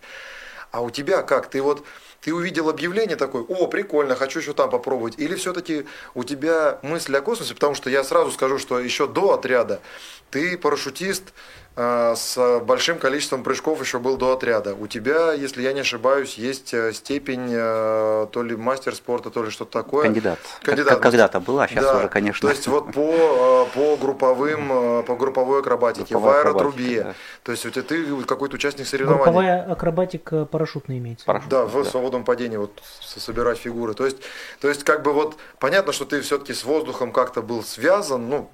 [0.70, 1.50] А у тебя как?
[1.50, 1.84] Ты вот
[2.22, 5.18] ты увидел объявление такое, о, прикольно, хочу еще там попробовать.
[5.18, 9.34] Или все-таки у тебя мысль о космосе, потому что я сразу скажу, что еще до
[9.34, 9.80] отряда
[10.32, 11.24] ты парашютист
[11.76, 14.74] э, с большим количеством прыжков еще был до отряда.
[14.74, 19.44] У тебя, если я не ошибаюсь, есть э, степень э, то ли мастер спорта, то
[19.44, 20.04] ли что-то такое.
[20.04, 20.38] кандидат.
[20.62, 20.94] Кандидат.
[20.94, 22.48] как когда-то была, а сейчас Да, уже, конечно.
[22.48, 27.02] То есть вот по, э, по групповым, э, по групповой акробатике, Групповая в аэротрубе.
[27.02, 27.14] да.
[27.42, 29.24] То есть у тебя ты какой-то участник соревнований.
[29.24, 31.26] Групповая акробатика парашютная имеется.
[31.26, 31.50] Парашют.
[31.50, 31.90] Да, в Да.
[32.12, 33.94] Свободном падении вот собирать фигуры.
[33.94, 34.18] То есть,
[34.60, 38.50] то есть как бы вот понятно, что ты все-таки с воздухом как-то был связан, ну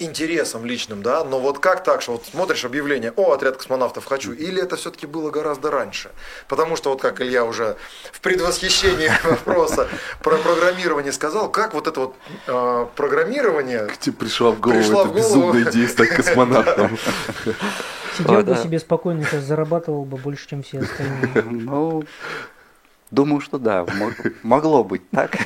[0.00, 4.32] интересом личным, да, но вот как так, что вот смотришь объявление, о, отряд космонавтов хочу,
[4.32, 6.10] или это все-таки было гораздо раньше?
[6.48, 7.76] Потому что вот как Илья уже
[8.12, 9.86] в предвосхищении вопроса
[10.20, 12.14] про программирование сказал, как вот это вот
[12.48, 15.28] э, программирование, Как тебе пришла в голову Пришла эта в голову.
[15.28, 16.98] безумная идея стать космонавтом?
[18.16, 18.56] Сидел бы да.
[18.56, 21.42] себе спокойно, сейчас зарабатывал бы больше, чем все остальные.
[21.50, 22.04] Ну,
[23.14, 25.36] думаю, что да, мо- могло быть так.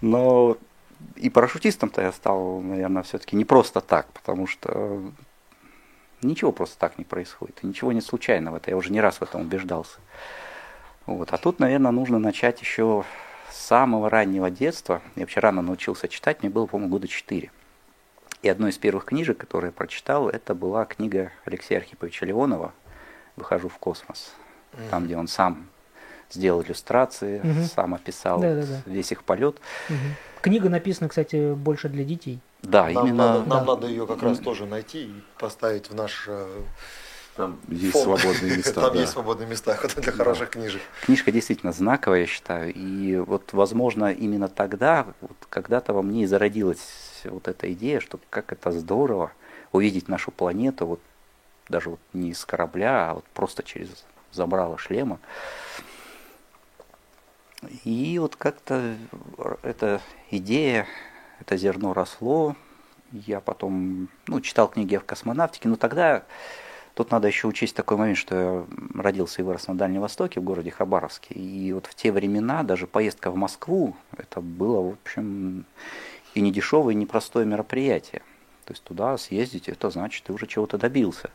[0.00, 0.58] Но
[1.16, 5.02] и парашютистом-то я стал, наверное, все-таки не просто так, потому что
[6.22, 9.42] ничего просто так не происходит, ничего нет случайного, это я уже не раз в этом
[9.42, 9.98] убеждался.
[11.06, 11.32] Вот.
[11.32, 13.04] А тут, наверное, нужно начать еще
[13.50, 15.02] с самого раннего детства.
[15.16, 17.50] Я вообще рано научился читать, мне было, по-моему, года 4.
[18.42, 22.72] И одной из первых книжек, которые я прочитал, это была книга Алексея Архиповича Леонова
[23.36, 24.34] «Выхожу в космос».
[24.90, 25.68] Там, где он сам
[26.34, 27.64] сделал иллюстрации, Мгм.
[27.64, 28.82] сам описал Да-да-да.
[28.84, 29.56] вот весь их полет.
[29.88, 29.98] Мгм.
[30.40, 32.40] Книга написана, кстати, больше для детей.
[32.62, 33.74] Да, нам, именно надо, нам да.
[33.74, 36.62] надо ее как раз тоже найти и поставить в наш э,
[37.36, 38.20] Там есть фонд.
[38.20, 38.72] свободные места.
[38.80, 39.00] Там да.
[39.00, 40.80] есть свободные места для хороших книжек.
[41.02, 42.72] книжка действительно знаковая, я считаю.
[42.72, 46.88] И вот, возможно, именно тогда, вот когда-то во мне и зародилась
[47.24, 49.32] вот эта идея, что как это здорово
[49.72, 51.00] увидеть нашу планету, вот
[51.68, 53.88] даже вот не с корабля, а вот просто через
[54.32, 55.18] забрало шлема.
[57.84, 58.96] И вот как-то
[59.62, 60.86] эта идея,
[61.40, 62.56] это зерно росло.
[63.12, 66.24] Я потом ну, читал книги о космонавтике, но тогда
[66.94, 70.44] тут надо еще учесть такой момент, что я родился и вырос на Дальнем Востоке, в
[70.44, 71.34] городе Хабаровске.
[71.34, 75.64] И вот в те времена даже поездка в Москву, это было, в общем,
[76.34, 78.22] и не дешевое, и непростое мероприятие.
[78.64, 81.30] То есть туда съездить, это значит, ты уже чего-то добился.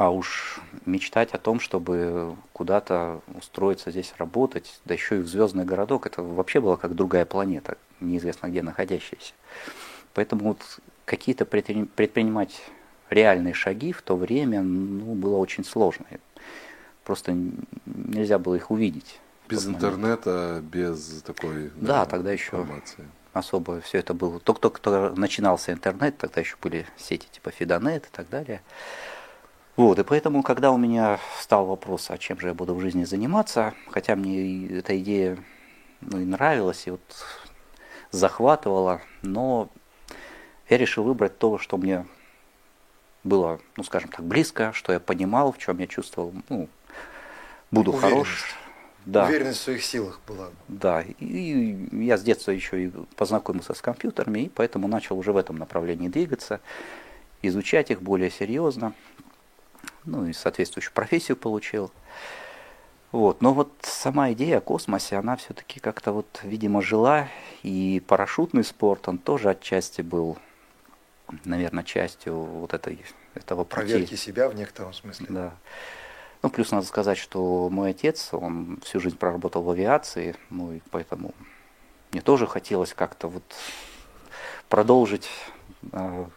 [0.00, 5.66] А уж мечтать о том, чтобы куда-то устроиться здесь работать, да еще и в звездный
[5.66, 9.34] городок, это вообще было как другая планета, неизвестно где находящаяся.
[10.14, 12.62] Поэтому вот какие-то предпри- предпринимать
[13.10, 16.06] реальные шаги в то время ну, было очень сложно.
[17.04, 17.36] Просто
[17.84, 19.20] нельзя было их увидеть.
[19.50, 23.04] Без интернета, без такой Да, тогда еще информации.
[23.34, 24.40] особо все это было.
[24.40, 28.62] Только-только начинался интернет, тогда еще были сети типа Фидонет и так далее.
[29.80, 33.04] Вот, и поэтому, когда у меня стал вопрос, а чем же я буду в жизни
[33.04, 35.38] заниматься, хотя мне эта идея
[36.02, 37.00] ну, и нравилась, и вот
[38.10, 39.70] захватывала, но
[40.68, 42.04] я решил выбрать то, что мне
[43.24, 46.68] было, ну, скажем так, близко, что я понимал, в чем я чувствовал, ну,
[47.70, 48.54] буду хорош.
[49.06, 49.24] Да.
[49.24, 50.50] Уверенность в своих силах была.
[50.68, 55.38] Да, и я с детства еще и познакомился с компьютерами, и поэтому начал уже в
[55.38, 56.60] этом направлении двигаться,
[57.40, 58.92] изучать их более серьезно,
[60.04, 61.90] ну и соответствующую профессию получил.
[63.12, 63.42] Вот.
[63.42, 67.28] Но вот сама идея о космосе, она все-таки как-то вот, видимо, жила,
[67.62, 70.38] и парашютный спорт, он тоже отчасти был,
[71.44, 73.76] наверное, частью вот этой, этого пути.
[73.76, 75.26] Проверки себя в некотором смысле.
[75.28, 75.54] Да.
[76.42, 80.80] Ну, плюс надо сказать, что мой отец, он всю жизнь проработал в авиации, ну и
[80.90, 81.34] поэтому
[82.12, 83.42] мне тоже хотелось как-то вот
[84.68, 85.28] продолжить
[85.92, 86.30] а,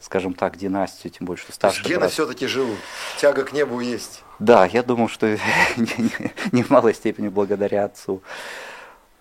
[0.00, 2.12] скажем так, династию, тем более, что старший гены брат...
[2.12, 2.78] все-таки живут,
[3.18, 4.22] тяга к небу есть.
[4.38, 5.26] Да, я думаю, что
[6.52, 8.22] не в малой степени благодаря отцу.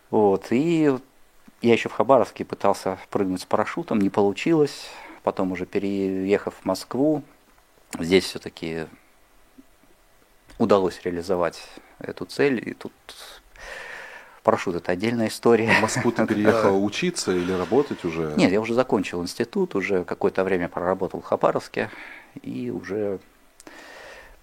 [0.09, 0.97] Вот, и
[1.61, 4.87] я еще в Хабаровске пытался прыгнуть с парашютом, не получилось.
[5.23, 7.23] Потом уже переехав в Москву,
[7.99, 8.85] здесь все-таки
[10.57, 11.61] удалось реализовать
[11.99, 12.67] эту цель.
[12.67, 12.93] И тут
[14.43, 15.71] Парашют это отдельная история.
[15.73, 18.33] В Москву ты переехал учиться или работать уже?
[18.37, 21.89] Нет, я уже закончил институт, уже какое-то время проработал в Хабаровске
[22.41, 23.19] и уже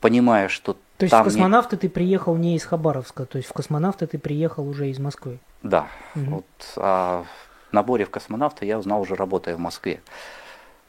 [0.00, 1.80] понимая, что то есть в космонавты не...
[1.80, 5.38] ты приехал не из Хабаровска, то есть в космонавты ты приехал уже из Москвы?
[5.62, 5.88] Да.
[6.14, 6.24] Угу.
[6.26, 7.24] Вот, а
[7.70, 10.00] в наборе в космонавта я узнал уже работая в Москве.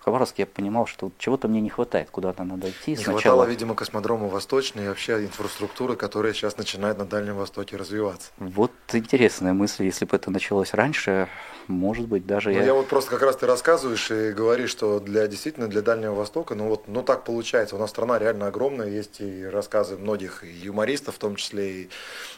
[0.07, 2.91] Хабаровске я понимал, что чего-то мне не хватает, куда-то надо идти.
[2.91, 3.19] Не Сначала...
[3.19, 8.31] хватало, видимо, космодрома Восточной и вообще инфраструктуры, которая сейчас начинает на Дальнем Востоке развиваться.
[8.37, 11.27] Вот интересная мысль, если бы это началось раньше,
[11.67, 12.63] может быть, даже ну, я...
[12.67, 16.55] Я вот просто как раз ты рассказываешь и говоришь, что для действительно для Дальнего Востока,
[16.55, 21.15] ну вот, ну так получается, у нас страна реально огромная, есть и рассказы многих юмористов,
[21.15, 21.89] в том числе и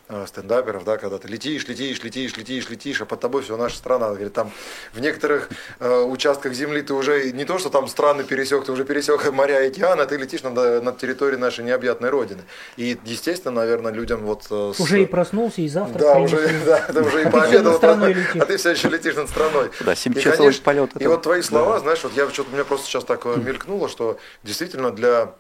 [0.08, 3.77] э, стендаперов, да, когда ты летишь, летишь, летишь, летишь, летишь, а под тобой все наша
[3.77, 4.51] страна, говорит, там
[4.91, 8.86] в некоторых э, участках земли ты уже не то, что там страны пересек, ты уже
[8.86, 12.41] пересек моря и океана, ты летишь над, над территорией нашей необъятной родины.
[12.78, 14.48] И, естественно, наверное, людям вот...
[14.50, 14.80] Э, с...
[14.80, 16.00] Уже и проснулся, и завтра.
[16.00, 19.69] Да, уже, да, ты уже и пообедал, а ты все еще летишь над страной.
[19.82, 21.02] Да, 7-часовой полет.
[21.02, 23.89] И вот твои слова, знаешь, вот я что-то у меня просто сейчас так э, мелькнуло,
[23.89, 25.34] что действительно для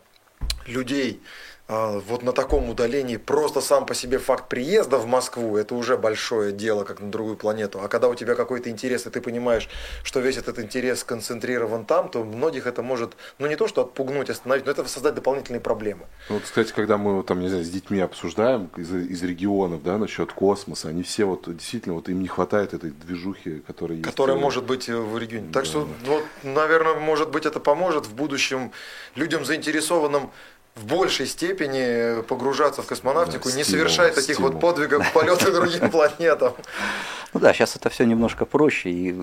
[0.65, 1.21] людей,
[1.69, 6.51] вот на таком удалении просто сам по себе факт приезда в Москву, это уже большое
[6.51, 7.79] дело, как на другую планету.
[7.79, 9.69] А когда у тебя какой-то интерес, и ты понимаешь,
[10.03, 14.31] что весь этот интерес сконцентрирован там, то многих это может, ну не то, что отпугнуть,
[14.31, 16.07] остановить, но это создать дополнительные проблемы.
[16.29, 19.99] Ну, вот, кстати, когда мы там, не знаю, с детьми обсуждаем из, из регионов, да,
[19.99, 24.09] насчет космоса, они все вот действительно, вот им не хватает этой движухи, которая есть.
[24.09, 25.51] Которая может быть в регионе.
[25.53, 26.11] Так да, что, да.
[26.11, 28.71] вот, наверное, может быть, это поможет в будущем
[29.15, 30.31] людям заинтересованным
[30.79, 34.51] в большей степени погружаться в космонавтику, да, не совершая таких стимул.
[34.51, 36.53] вот подвигов полета другим планетам.
[37.33, 39.15] Ну да, сейчас это все немножко проще, и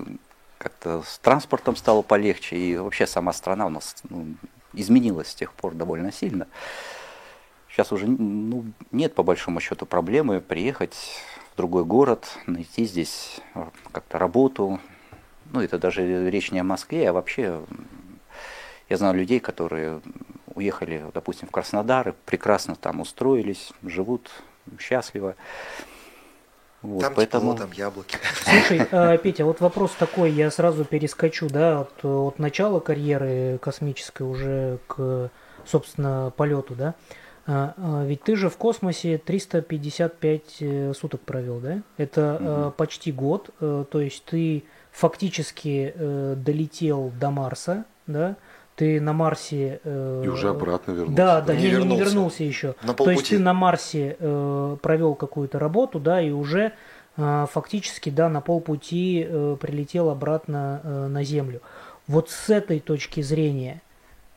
[0.59, 4.27] как-то с транспортом стало полегче, и вообще сама страна у нас ну,
[4.73, 6.47] изменилась с тех пор довольно сильно.
[7.69, 10.95] Сейчас уже ну, нет по большому счету проблемы приехать
[11.53, 14.79] в другой город, найти здесь а, как-то работу.
[15.51, 17.61] Ну, это даже речь не о Москве, а вообще
[18.89, 20.01] я знаю людей, которые
[20.57, 24.31] уехали, допустим, в Краснодар, и прекрасно там устроились, живут
[24.79, 25.35] счастливо.
[26.81, 27.53] Вот, там поэтому...
[27.53, 28.17] тепло, там яблоки.
[28.43, 34.23] Слушай, э, Петя, вот вопрос такой, я сразу перескочу, да, от, от начала карьеры космической
[34.23, 35.31] уже к,
[35.65, 36.93] собственно, полету, да.
[37.47, 41.81] А, а, ведь ты же в космосе 355 э, суток провел, да?
[41.97, 42.71] Это угу.
[42.71, 45.93] почти год, э, то есть ты фактически
[46.35, 48.35] долетел до Марса, да?
[48.77, 49.81] Ты на Марсе...
[49.83, 51.15] Э, и уже обратно вернулся.
[51.15, 51.89] Да, да, не, не, вернулся.
[51.89, 52.75] не вернулся еще.
[52.83, 56.73] На То есть ты на Марсе э, провел какую-то работу, да, и уже
[57.17, 61.61] э, фактически, да, на полпути э, прилетел обратно э, на Землю.
[62.05, 63.81] Вот с этой точки зрения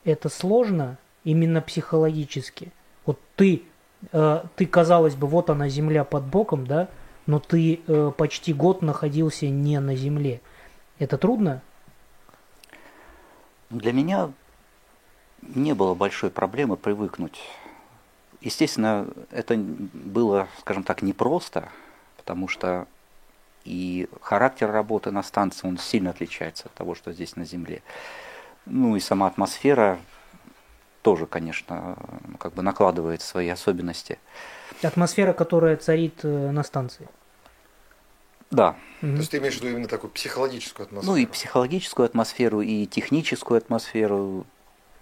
[0.05, 2.71] это сложно именно психологически.
[3.05, 3.61] Вот ты,
[4.11, 6.89] э, ты казалось бы, вот она Земля под боком, да,
[7.27, 10.41] но ты э, почти год находился не на Земле.
[10.97, 11.61] Это трудно?
[13.71, 14.31] Для меня
[15.41, 17.39] не было большой проблемы привыкнуть.
[18.41, 21.69] Естественно, это было, скажем так, непросто,
[22.17, 22.87] потому что
[23.63, 27.81] и характер работы на станции, он сильно отличается от того, что здесь на Земле.
[28.65, 29.99] Ну и сама атмосфера
[31.01, 31.95] тоже, конечно,
[32.39, 34.19] как бы накладывает свои особенности.
[34.81, 37.07] Атмосфера, которая царит э, на станции.
[38.51, 38.75] Да.
[38.99, 41.13] То есть ты имеешь в виду именно такую психологическую атмосферу?
[41.13, 44.45] Ну и психологическую атмосферу, и техническую атмосферу.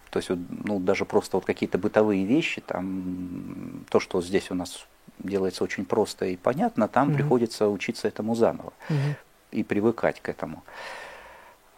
[0.10, 4.56] То есть, вот, ну, даже просто вот какие-то бытовые вещи, там, то, что здесь у
[4.56, 4.88] нас
[5.20, 7.18] делается очень просто и понятно, там Мгм.
[7.18, 9.16] приходится учиться этому заново Мгм.
[9.52, 10.64] и привыкать к этому.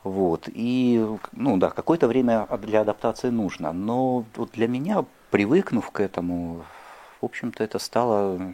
[0.03, 0.47] Вот.
[0.47, 3.71] И, ну да, какое-то время для адаптации нужно.
[3.73, 6.63] Но вот для меня, привыкнув к этому,
[7.21, 8.53] в общем-то, это стало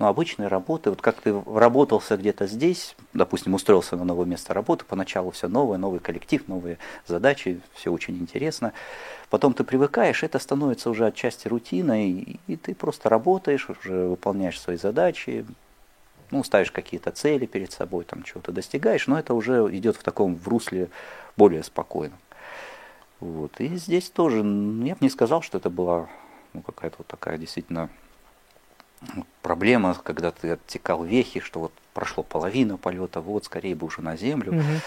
[0.00, 0.88] ну, обычной работой.
[0.88, 5.76] Вот как ты работался где-то здесь, допустим, устроился на новое место работы, поначалу все новое,
[5.76, 8.72] новый коллектив, новые задачи, все очень интересно.
[9.28, 14.78] Потом ты привыкаешь, это становится уже отчасти рутиной, и ты просто работаешь, уже выполняешь свои
[14.78, 15.44] задачи,
[16.30, 20.34] ну, ставишь какие-то цели перед собой, там чего-то достигаешь, но это уже идет в таком
[20.34, 20.88] в русле
[21.36, 22.18] более спокойном.
[23.20, 23.60] Вот.
[23.60, 26.08] И здесь тоже, ну, я бы не сказал, что это была
[26.54, 27.90] ну, какая-то вот такая действительно
[29.42, 34.16] проблема, когда ты оттекал вехи, что вот прошло половина полета, вот скорее бы уже на
[34.16, 34.52] землю.
[34.54, 34.80] Мгм.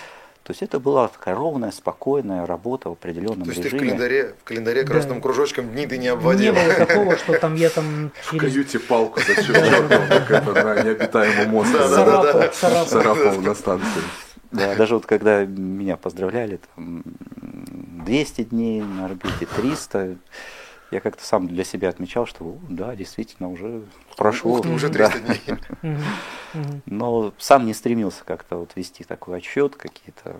[0.43, 3.91] То есть это была такая ровная, спокойная работа в определенном То есть ты в режиме.
[3.91, 4.91] календаре, в календаре Да.
[4.91, 6.53] красным кружочком дни ты не Не обводил.
[6.53, 11.55] было такого, что там я там В через каюте палку зачерчал, как это на необитаемом
[11.55, 12.49] острове.
[12.51, 14.01] Царапал на станции.
[14.51, 17.03] Да, даже вот когда меня поздравляли, там,
[18.05, 20.17] 200 дней на орбите, 300,
[20.93, 23.81] я как-то сам для себя отмечал, что «О, да, действительно, уже
[24.15, 24.53] прошло.
[24.53, 25.09] Ух ты, уже да.
[25.09, 25.41] 300 дней.
[25.81, 26.03] Мгм.
[26.53, 26.81] Мгм.
[26.85, 30.37] Но сам не стремился как-то вот вести такой отчет, какие-то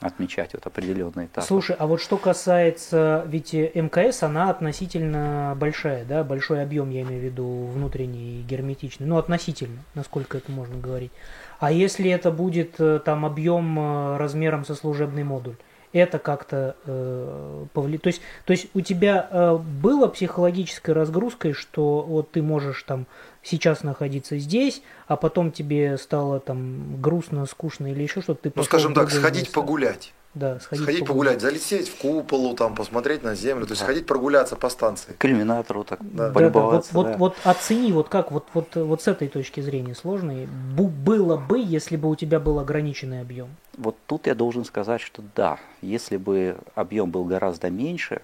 [0.00, 1.46] отмечать вот определенные этапы.
[1.46, 7.02] Слушай, а вот что касается, ведь э, МКС, она относительно большая, да, большой объем, я
[7.02, 11.12] имею в виду внутренний, герметичный, ну, относительно, насколько это можно говорить.
[11.60, 15.56] А если это будет э, там объем э, размером со служебный модуль,
[15.96, 22.02] это как-то э, повли- То есть, то есть у тебя э, было психологической разгрузкой, что
[22.02, 23.06] вот ты можешь там
[23.42, 28.62] сейчас находиться здесь, а потом тебе стало там грустно, скучно или еще что-то, ты Ну,
[28.62, 29.54] скажем так, сходить место.
[29.54, 30.12] погулять.
[30.36, 33.86] Да, сходить, Сходить погулять, залететь в куполу, там, посмотреть на землю, то есть Да.
[33.86, 35.14] сходить прогуляться по станции.
[35.16, 36.06] К иллюминатору так Да.
[36.08, 36.94] Да, да, вот, полюбоваться.
[36.94, 37.16] вот, да.
[37.16, 41.96] вот оцени, вот как, вот, вот, вот с этой точки зрения бу- было бы, если
[41.96, 43.48] бы у тебя был ограниченный объем.
[43.78, 48.20] Вот тут я должен сказать, что да, если бы объем был гораздо меньше,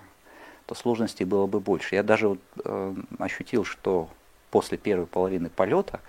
[0.67, 1.95] то сложностей было бы больше.
[1.95, 4.11] Я даже вот, э, ощутил, что
[4.51, 6.01] после первой половины полета,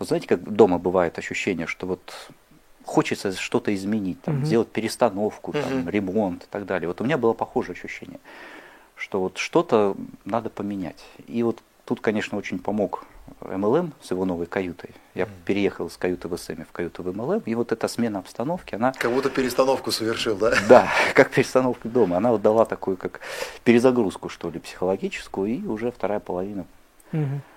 [0.00, 2.30] вот знаете, как дома бывает ощущение, что вот
[2.86, 4.44] хочется что-то изменить, там, Мгм.
[4.46, 5.88] сделать перестановку, там, Мгм.
[5.88, 6.88] ремонт и так далее.
[6.88, 8.20] Вот у меня было похожее ощущение,
[8.94, 11.04] что вот что-то надо поменять.
[11.26, 13.04] И вот тут, конечно, очень помог
[13.40, 14.90] МЛМ с его новой каютой.
[15.14, 18.76] Я переехал из каюты в СМ в каюту в МЛМ, и вот эта смена обстановки,
[18.76, 20.54] она Как будто перестановку совершил, да?
[20.68, 22.18] да, как перестановка дома.
[22.18, 23.20] Она вот дала такую, как
[23.64, 26.66] перезагрузку, что ли, психологическую, и уже вторая половина.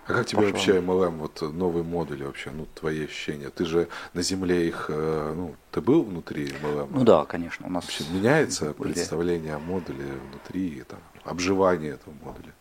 [0.08, 0.52] А как тебе Пошел.
[0.54, 3.50] вообще MLM, вот новые модули вообще, ну, твои ощущения?
[3.50, 6.88] Ты же на Земле их, э, ну, ты был внутри MLM?
[6.92, 12.14] Ну да, конечно, у нас Вообще меняется были- представление о модуле внутри, там, обживание этого
[12.24, 12.54] модуля?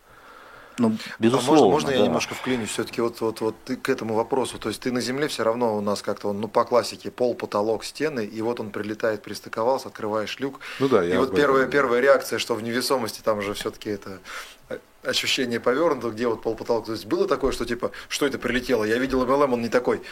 [0.80, 2.04] Ну, А безусловно, можно, можно я да.
[2.04, 4.58] немножко вклинюсь все-таки вот, вот, вот ты к этому вопросу?
[4.58, 7.34] То есть ты на Земле все равно у нас как-то, он, ну по классике, пол,
[7.34, 10.60] потолок, стены, и вот он прилетает, пристыковался, открываешь люк.
[10.78, 13.90] Ну да, и я вот об первая, первая реакция, что в невесомости там же все-таки
[13.90, 14.20] это
[14.68, 16.86] э, ощущение повернуто, где вот пол, потолок.
[16.86, 18.84] То есть было такое, что типа, что это прилетело?
[18.84, 20.02] Я видел МЛМ, он не такой.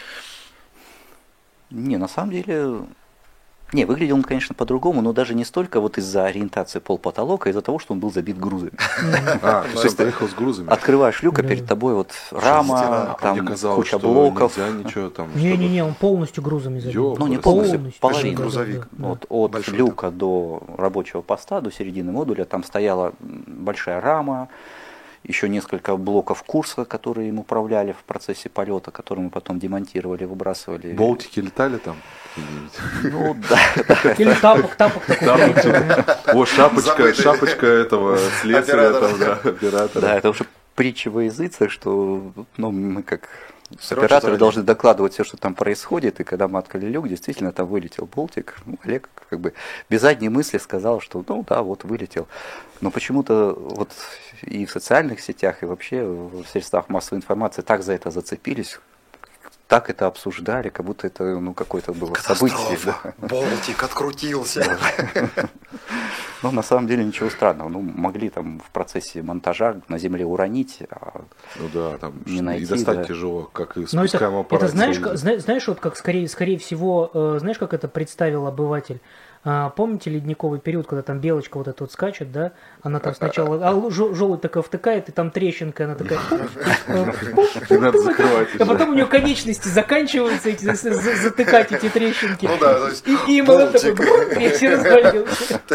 [1.71, 2.83] Не, на самом деле,
[3.73, 7.61] не, выглядел он, конечно, по-другому, но даже не столько вот из-за ориентации пол-потолок, а из-за
[7.61, 8.71] того, что он был забит грузами.
[9.43, 10.71] А, ты что, это- поехал с грузами?
[10.73, 11.49] Открываешь люк, а Да.
[11.49, 14.57] перед тобой вот рама, а там куча блоков.
[14.57, 15.29] ничего там.
[15.35, 16.95] Не-не-не, он полностью грузами забит.
[16.95, 18.37] Ну, не Полностью, половину.
[18.37, 18.89] грузовик.
[18.93, 24.49] Вот от люка до рабочего поста, до середины модуля, там стояла большая рама,
[25.25, 30.93] еще несколько блоков курса, которые им управляли в процессе полета, которые мы потом демонтировали, выбрасывали.
[30.93, 31.97] Болтики летали там?
[33.03, 35.03] Ну да, Или тапок, тапок
[36.35, 40.01] О, шапочка, шапочка этого слесаря, да, оператора.
[40.01, 40.45] да, это уже
[40.75, 43.29] притча во языцах, что ну, мы как
[43.69, 44.39] Короче, операторы заранее.
[44.39, 48.59] должны докладывать все, что там происходит, и когда мы открыли люк, действительно там вылетел болтик,
[48.65, 49.55] ну, Олег как бы
[49.91, 52.29] без задней мысли сказал, что ну да, вот вылетел.
[52.81, 53.91] Но почему-то вот
[54.43, 58.79] и в социальных сетях, и вообще в средствах массовой информации так за это зацепились,
[59.69, 62.59] так это обсуждали, как будто это ну, какое-то было событие.
[62.59, 63.15] Катастрофа.
[63.19, 63.29] да.
[63.29, 64.79] Болтик открутился.
[66.43, 67.69] Ну, на самом деле ничего странного.
[67.71, 71.23] Ну, могли там в процессе монтажа на земле уронить, а
[71.57, 73.05] Ну да, там Не и найти, достать да.
[73.05, 74.71] тяжело, как и Но это, это аппарат.
[74.71, 79.01] знаешь, как- знаешь, вот как скорее, скорее всего, э, знаешь, как это представил обыватель?
[79.49, 82.51] А, помните ледниковый период, когда там белочка вот эта вот скачет, да?
[82.83, 86.19] Она там сначала, а желудь такая втыкает, и там трещинка, она такая...
[87.71, 92.47] И надо закрывать А потом у нее конечности заканчиваются, эти, за- за- затыкать эти трещинки.
[92.47, 95.61] Ну да, то есть И, и МЛМ такой, и все развалился.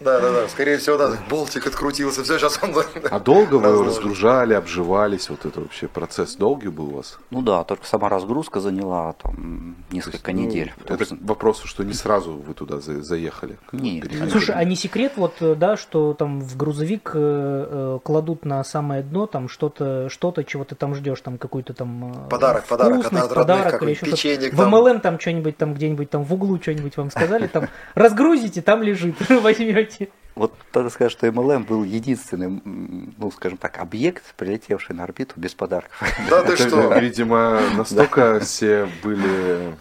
[0.00, 0.48] Да, да, да.
[0.48, 2.24] Скорее всего, да, болтик открутился.
[2.24, 2.74] Все, сейчас он.
[3.10, 5.30] А долго вы разгружали, обживались?
[5.30, 7.18] Вот это вообще процесс долгий был у вас?
[7.30, 10.72] Ну да, только сама разгрузка заняла там несколько Ну, недель.
[10.86, 13.58] Это что- к вопросу, что не сразу вы туда за- заехали.
[13.72, 14.30] Не, Переехали.
[14.30, 18.64] Слушай, а не секрет вот, э, да, что там в грузовик э, э, кладут на
[18.64, 23.00] самое дно там что-то, что-то, чего ты там ждешь, там какой-то там Подарок, подарок от-
[23.06, 24.12] вкусность, от родных, подарок или еще что-то.
[24.16, 24.74] печенье В там.
[24.74, 29.16] MLM там что-нибудь там где-нибудь там в углу что-нибудь вам сказали, там разгрузите, там лежит,
[29.42, 30.08] возьмете.
[30.34, 35.34] Вот надо сказать, что MLM был единственный, м, ну скажем так, объект, прилетевший на орбиту
[35.36, 36.02] без подарков.
[36.30, 36.94] Да ты что?
[36.98, 39.74] Видимо, настолько все были,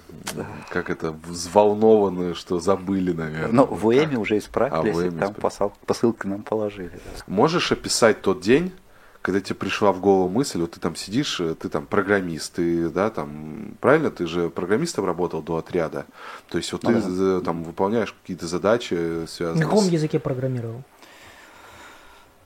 [0.70, 3.52] как это, взволнованы, что забыли, наверное.
[3.54, 5.38] Но в УЭМе уже исправились, А, там исправились.
[5.42, 6.92] посыл- посылки нам положили.
[7.28, 8.74] Можешь описать тот день,
[9.22, 12.90] когда тебе пришла в голову мысль, вот ты там сидишь, э, ты там программист, ты,
[12.90, 16.06] да, там, правильно, ты же программистом работал до отряда,
[16.50, 17.10] то есть вот Ну ты да.
[17.10, 19.88] за- там выполняешь какие-то задачи, На связанные каком с...
[19.90, 20.84] языке программировал?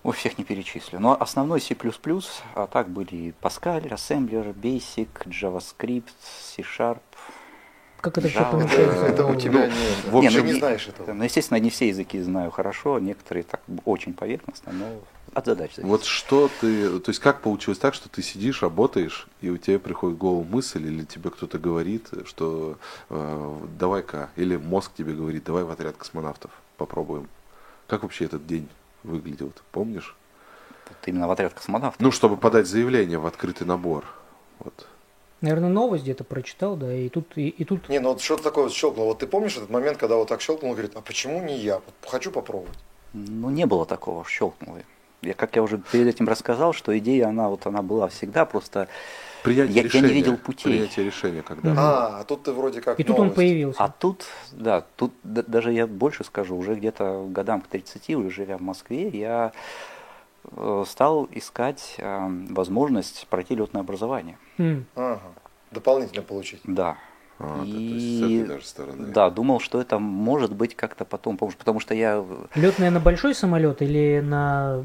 [0.04, 1.00] Ой, всех не перечислю.
[1.00, 1.76] Но основной C++,
[2.54, 7.00] а так были Pascal, Assembler, Basic, JavaScript, C-Sharp.
[8.06, 9.06] Как это все Java, помещается?
[9.08, 10.12] Это у в- тебя Ну, не...
[10.12, 11.12] в общем, не и- знаешь этого.
[11.12, 14.86] Ну, естественно, не все языки знаю хорошо, некоторые так очень поверхностно, но
[15.34, 15.90] от задач зависит.
[15.90, 19.80] Вот что ты, то есть как получилось так, что ты сидишь, работаешь, и у тебя
[19.80, 22.78] приходит в голову мысль, или тебе кто-то говорит, что
[23.10, 27.28] э, давай-ка, или мозг тебе говорит, давай в отряд космонавтов попробуем.
[27.88, 28.70] Как вообще этот день
[29.04, 30.16] выглядел, ты помнишь?
[30.90, 32.00] Вот именно в отряд космонавтов.
[32.00, 34.06] Ну, чтобы подать заявление в открытый набор.
[34.60, 34.88] Вот.
[35.42, 38.64] Наверное, новость где-то прочитал, да, и тут, и, и тут Не, ну вот что-то такое
[38.66, 39.08] вот щелкнуло.
[39.08, 41.76] Вот ты помнишь этот момент, когда вот так щелкнул, говорит, а почему не я?
[41.76, 42.78] Вот хочу попробовать.
[43.14, 44.80] Ну, не было такого, щелкнуло.
[45.22, 48.88] Я, как я уже перед этим рассказал, что идея, она вот она была всегда, просто
[49.44, 50.08] Принятие Я- я не решения.
[50.14, 50.64] видел путей.
[50.72, 51.74] Принятие решения, когда.
[51.78, 53.36] А, а тут ты вроде как и тут он новость.
[53.36, 53.84] появился.
[53.84, 58.32] А тут, да, тут д- даже я больше скажу, уже где-то годам к 30, уже
[58.32, 59.52] живя в Москве, я
[60.88, 64.38] стал искать э, возможность пройти летное образование.
[64.58, 64.86] М.
[64.96, 65.22] Ага.
[65.72, 66.62] Дополнительно получить.
[66.64, 66.98] Да.
[67.38, 69.08] А, да, то есть И- с этой даже стороны.
[69.08, 72.24] Да, думал, что это может быть как-то потом, потому что- потому что я
[72.56, 74.82] Летная на большой самолет или на,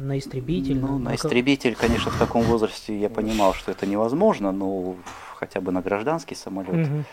[0.00, 0.78] на истребитель?
[0.80, 4.96] Ну, на как- истребитель, конечно, в таком возрасте я понимал, что это невозможно, но
[5.34, 6.72] хотя бы на гражданский самолет.
[6.88, 7.04] Мгм.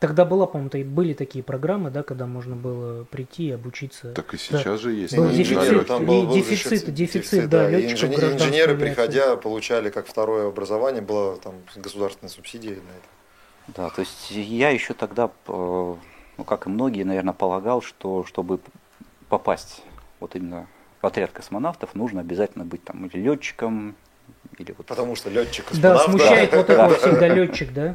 [0.00, 4.12] Тогда была, по-моему, и были такие программы, да, когда можно было прийти и обучиться.
[4.12, 5.16] Так и сейчас же есть.
[5.16, 5.84] Был да, дефицит, инженеры.
[5.84, 8.94] там был- был дефицит, дефицит, дефицит, да, И летчиков инженеры, гражданской инженеры, авиации.
[8.94, 13.76] приходя, получали как второе образование, была там государственная субсидия на это.
[13.76, 15.94] Да, то есть я еще тогда, э,
[16.36, 18.60] ну как и многие, наверное, полагал, что чтобы
[19.28, 19.82] попасть
[20.20, 20.68] вот именно
[21.02, 23.96] в отряд космонавтов, нужно обязательно быть там или летчиком,
[24.58, 24.86] или вот...
[24.86, 26.88] Потому что летчик Да, космонавт, смущает вот это Да.
[26.88, 27.94] вот всегда летчик, да?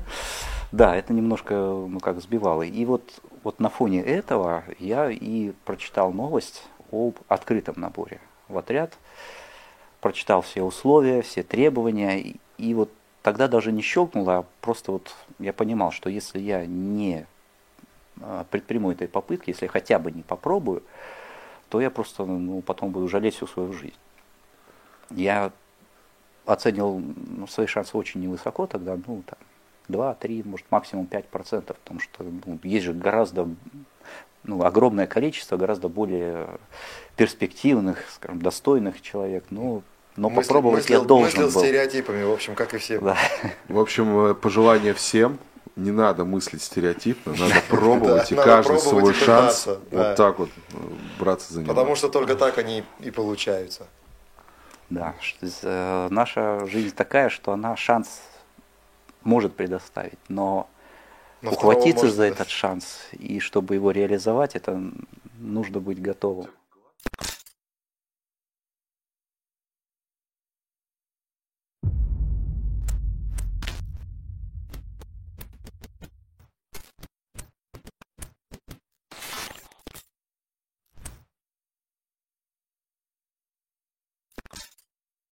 [0.74, 2.63] Да, это немножко, ну как, сбивало.
[2.63, 3.03] И вот,
[3.43, 8.97] вот на фоне этого я и прочитал новость об открытом наборе в отряд,
[10.01, 12.89] прочитал все условия, все требования, и, и вот
[13.21, 17.28] тогда даже не щелкнуло, а просто вот я понимал, что если я не
[18.19, 20.82] а, предприму этой попытки, если я хотя бы не попробую,
[21.69, 23.93] то я просто ну, потом буду жалеть всю свою жизнь.
[25.11, 25.51] Я
[26.47, 29.38] оценил ну, свои шансы очень невысоко тогда, ну, там,
[29.88, 33.47] 2, 3, может, максимум 5%, потому что ну, есть же гораздо,
[34.43, 36.47] ну, огромное количество гораздо более
[37.15, 39.84] перспективных, скажем, достойных человек, ну,
[40.15, 41.61] но Мыслил- попробовать я мыслил- должен мыслил был.
[41.61, 42.99] стереотипами, в общем, как и все.
[42.99, 43.17] Да.
[43.67, 45.39] В общем, э, пожелание всем.
[45.75, 50.09] Не надо мыслить стереотипно, надо пробовать, и надо каждый пробовать свой и шанс да.
[50.09, 50.75] вот так вот э,
[51.17, 51.73] браться за него.
[51.73, 53.88] Потому что только так они и получаются.
[54.91, 58.21] Да, э, наша жизнь такая, что она шанс
[59.24, 60.67] может предоставить, но
[61.41, 64.82] Но ухватиться за этот шанс и чтобы его реализовать, это
[65.38, 66.47] нужно быть готовым.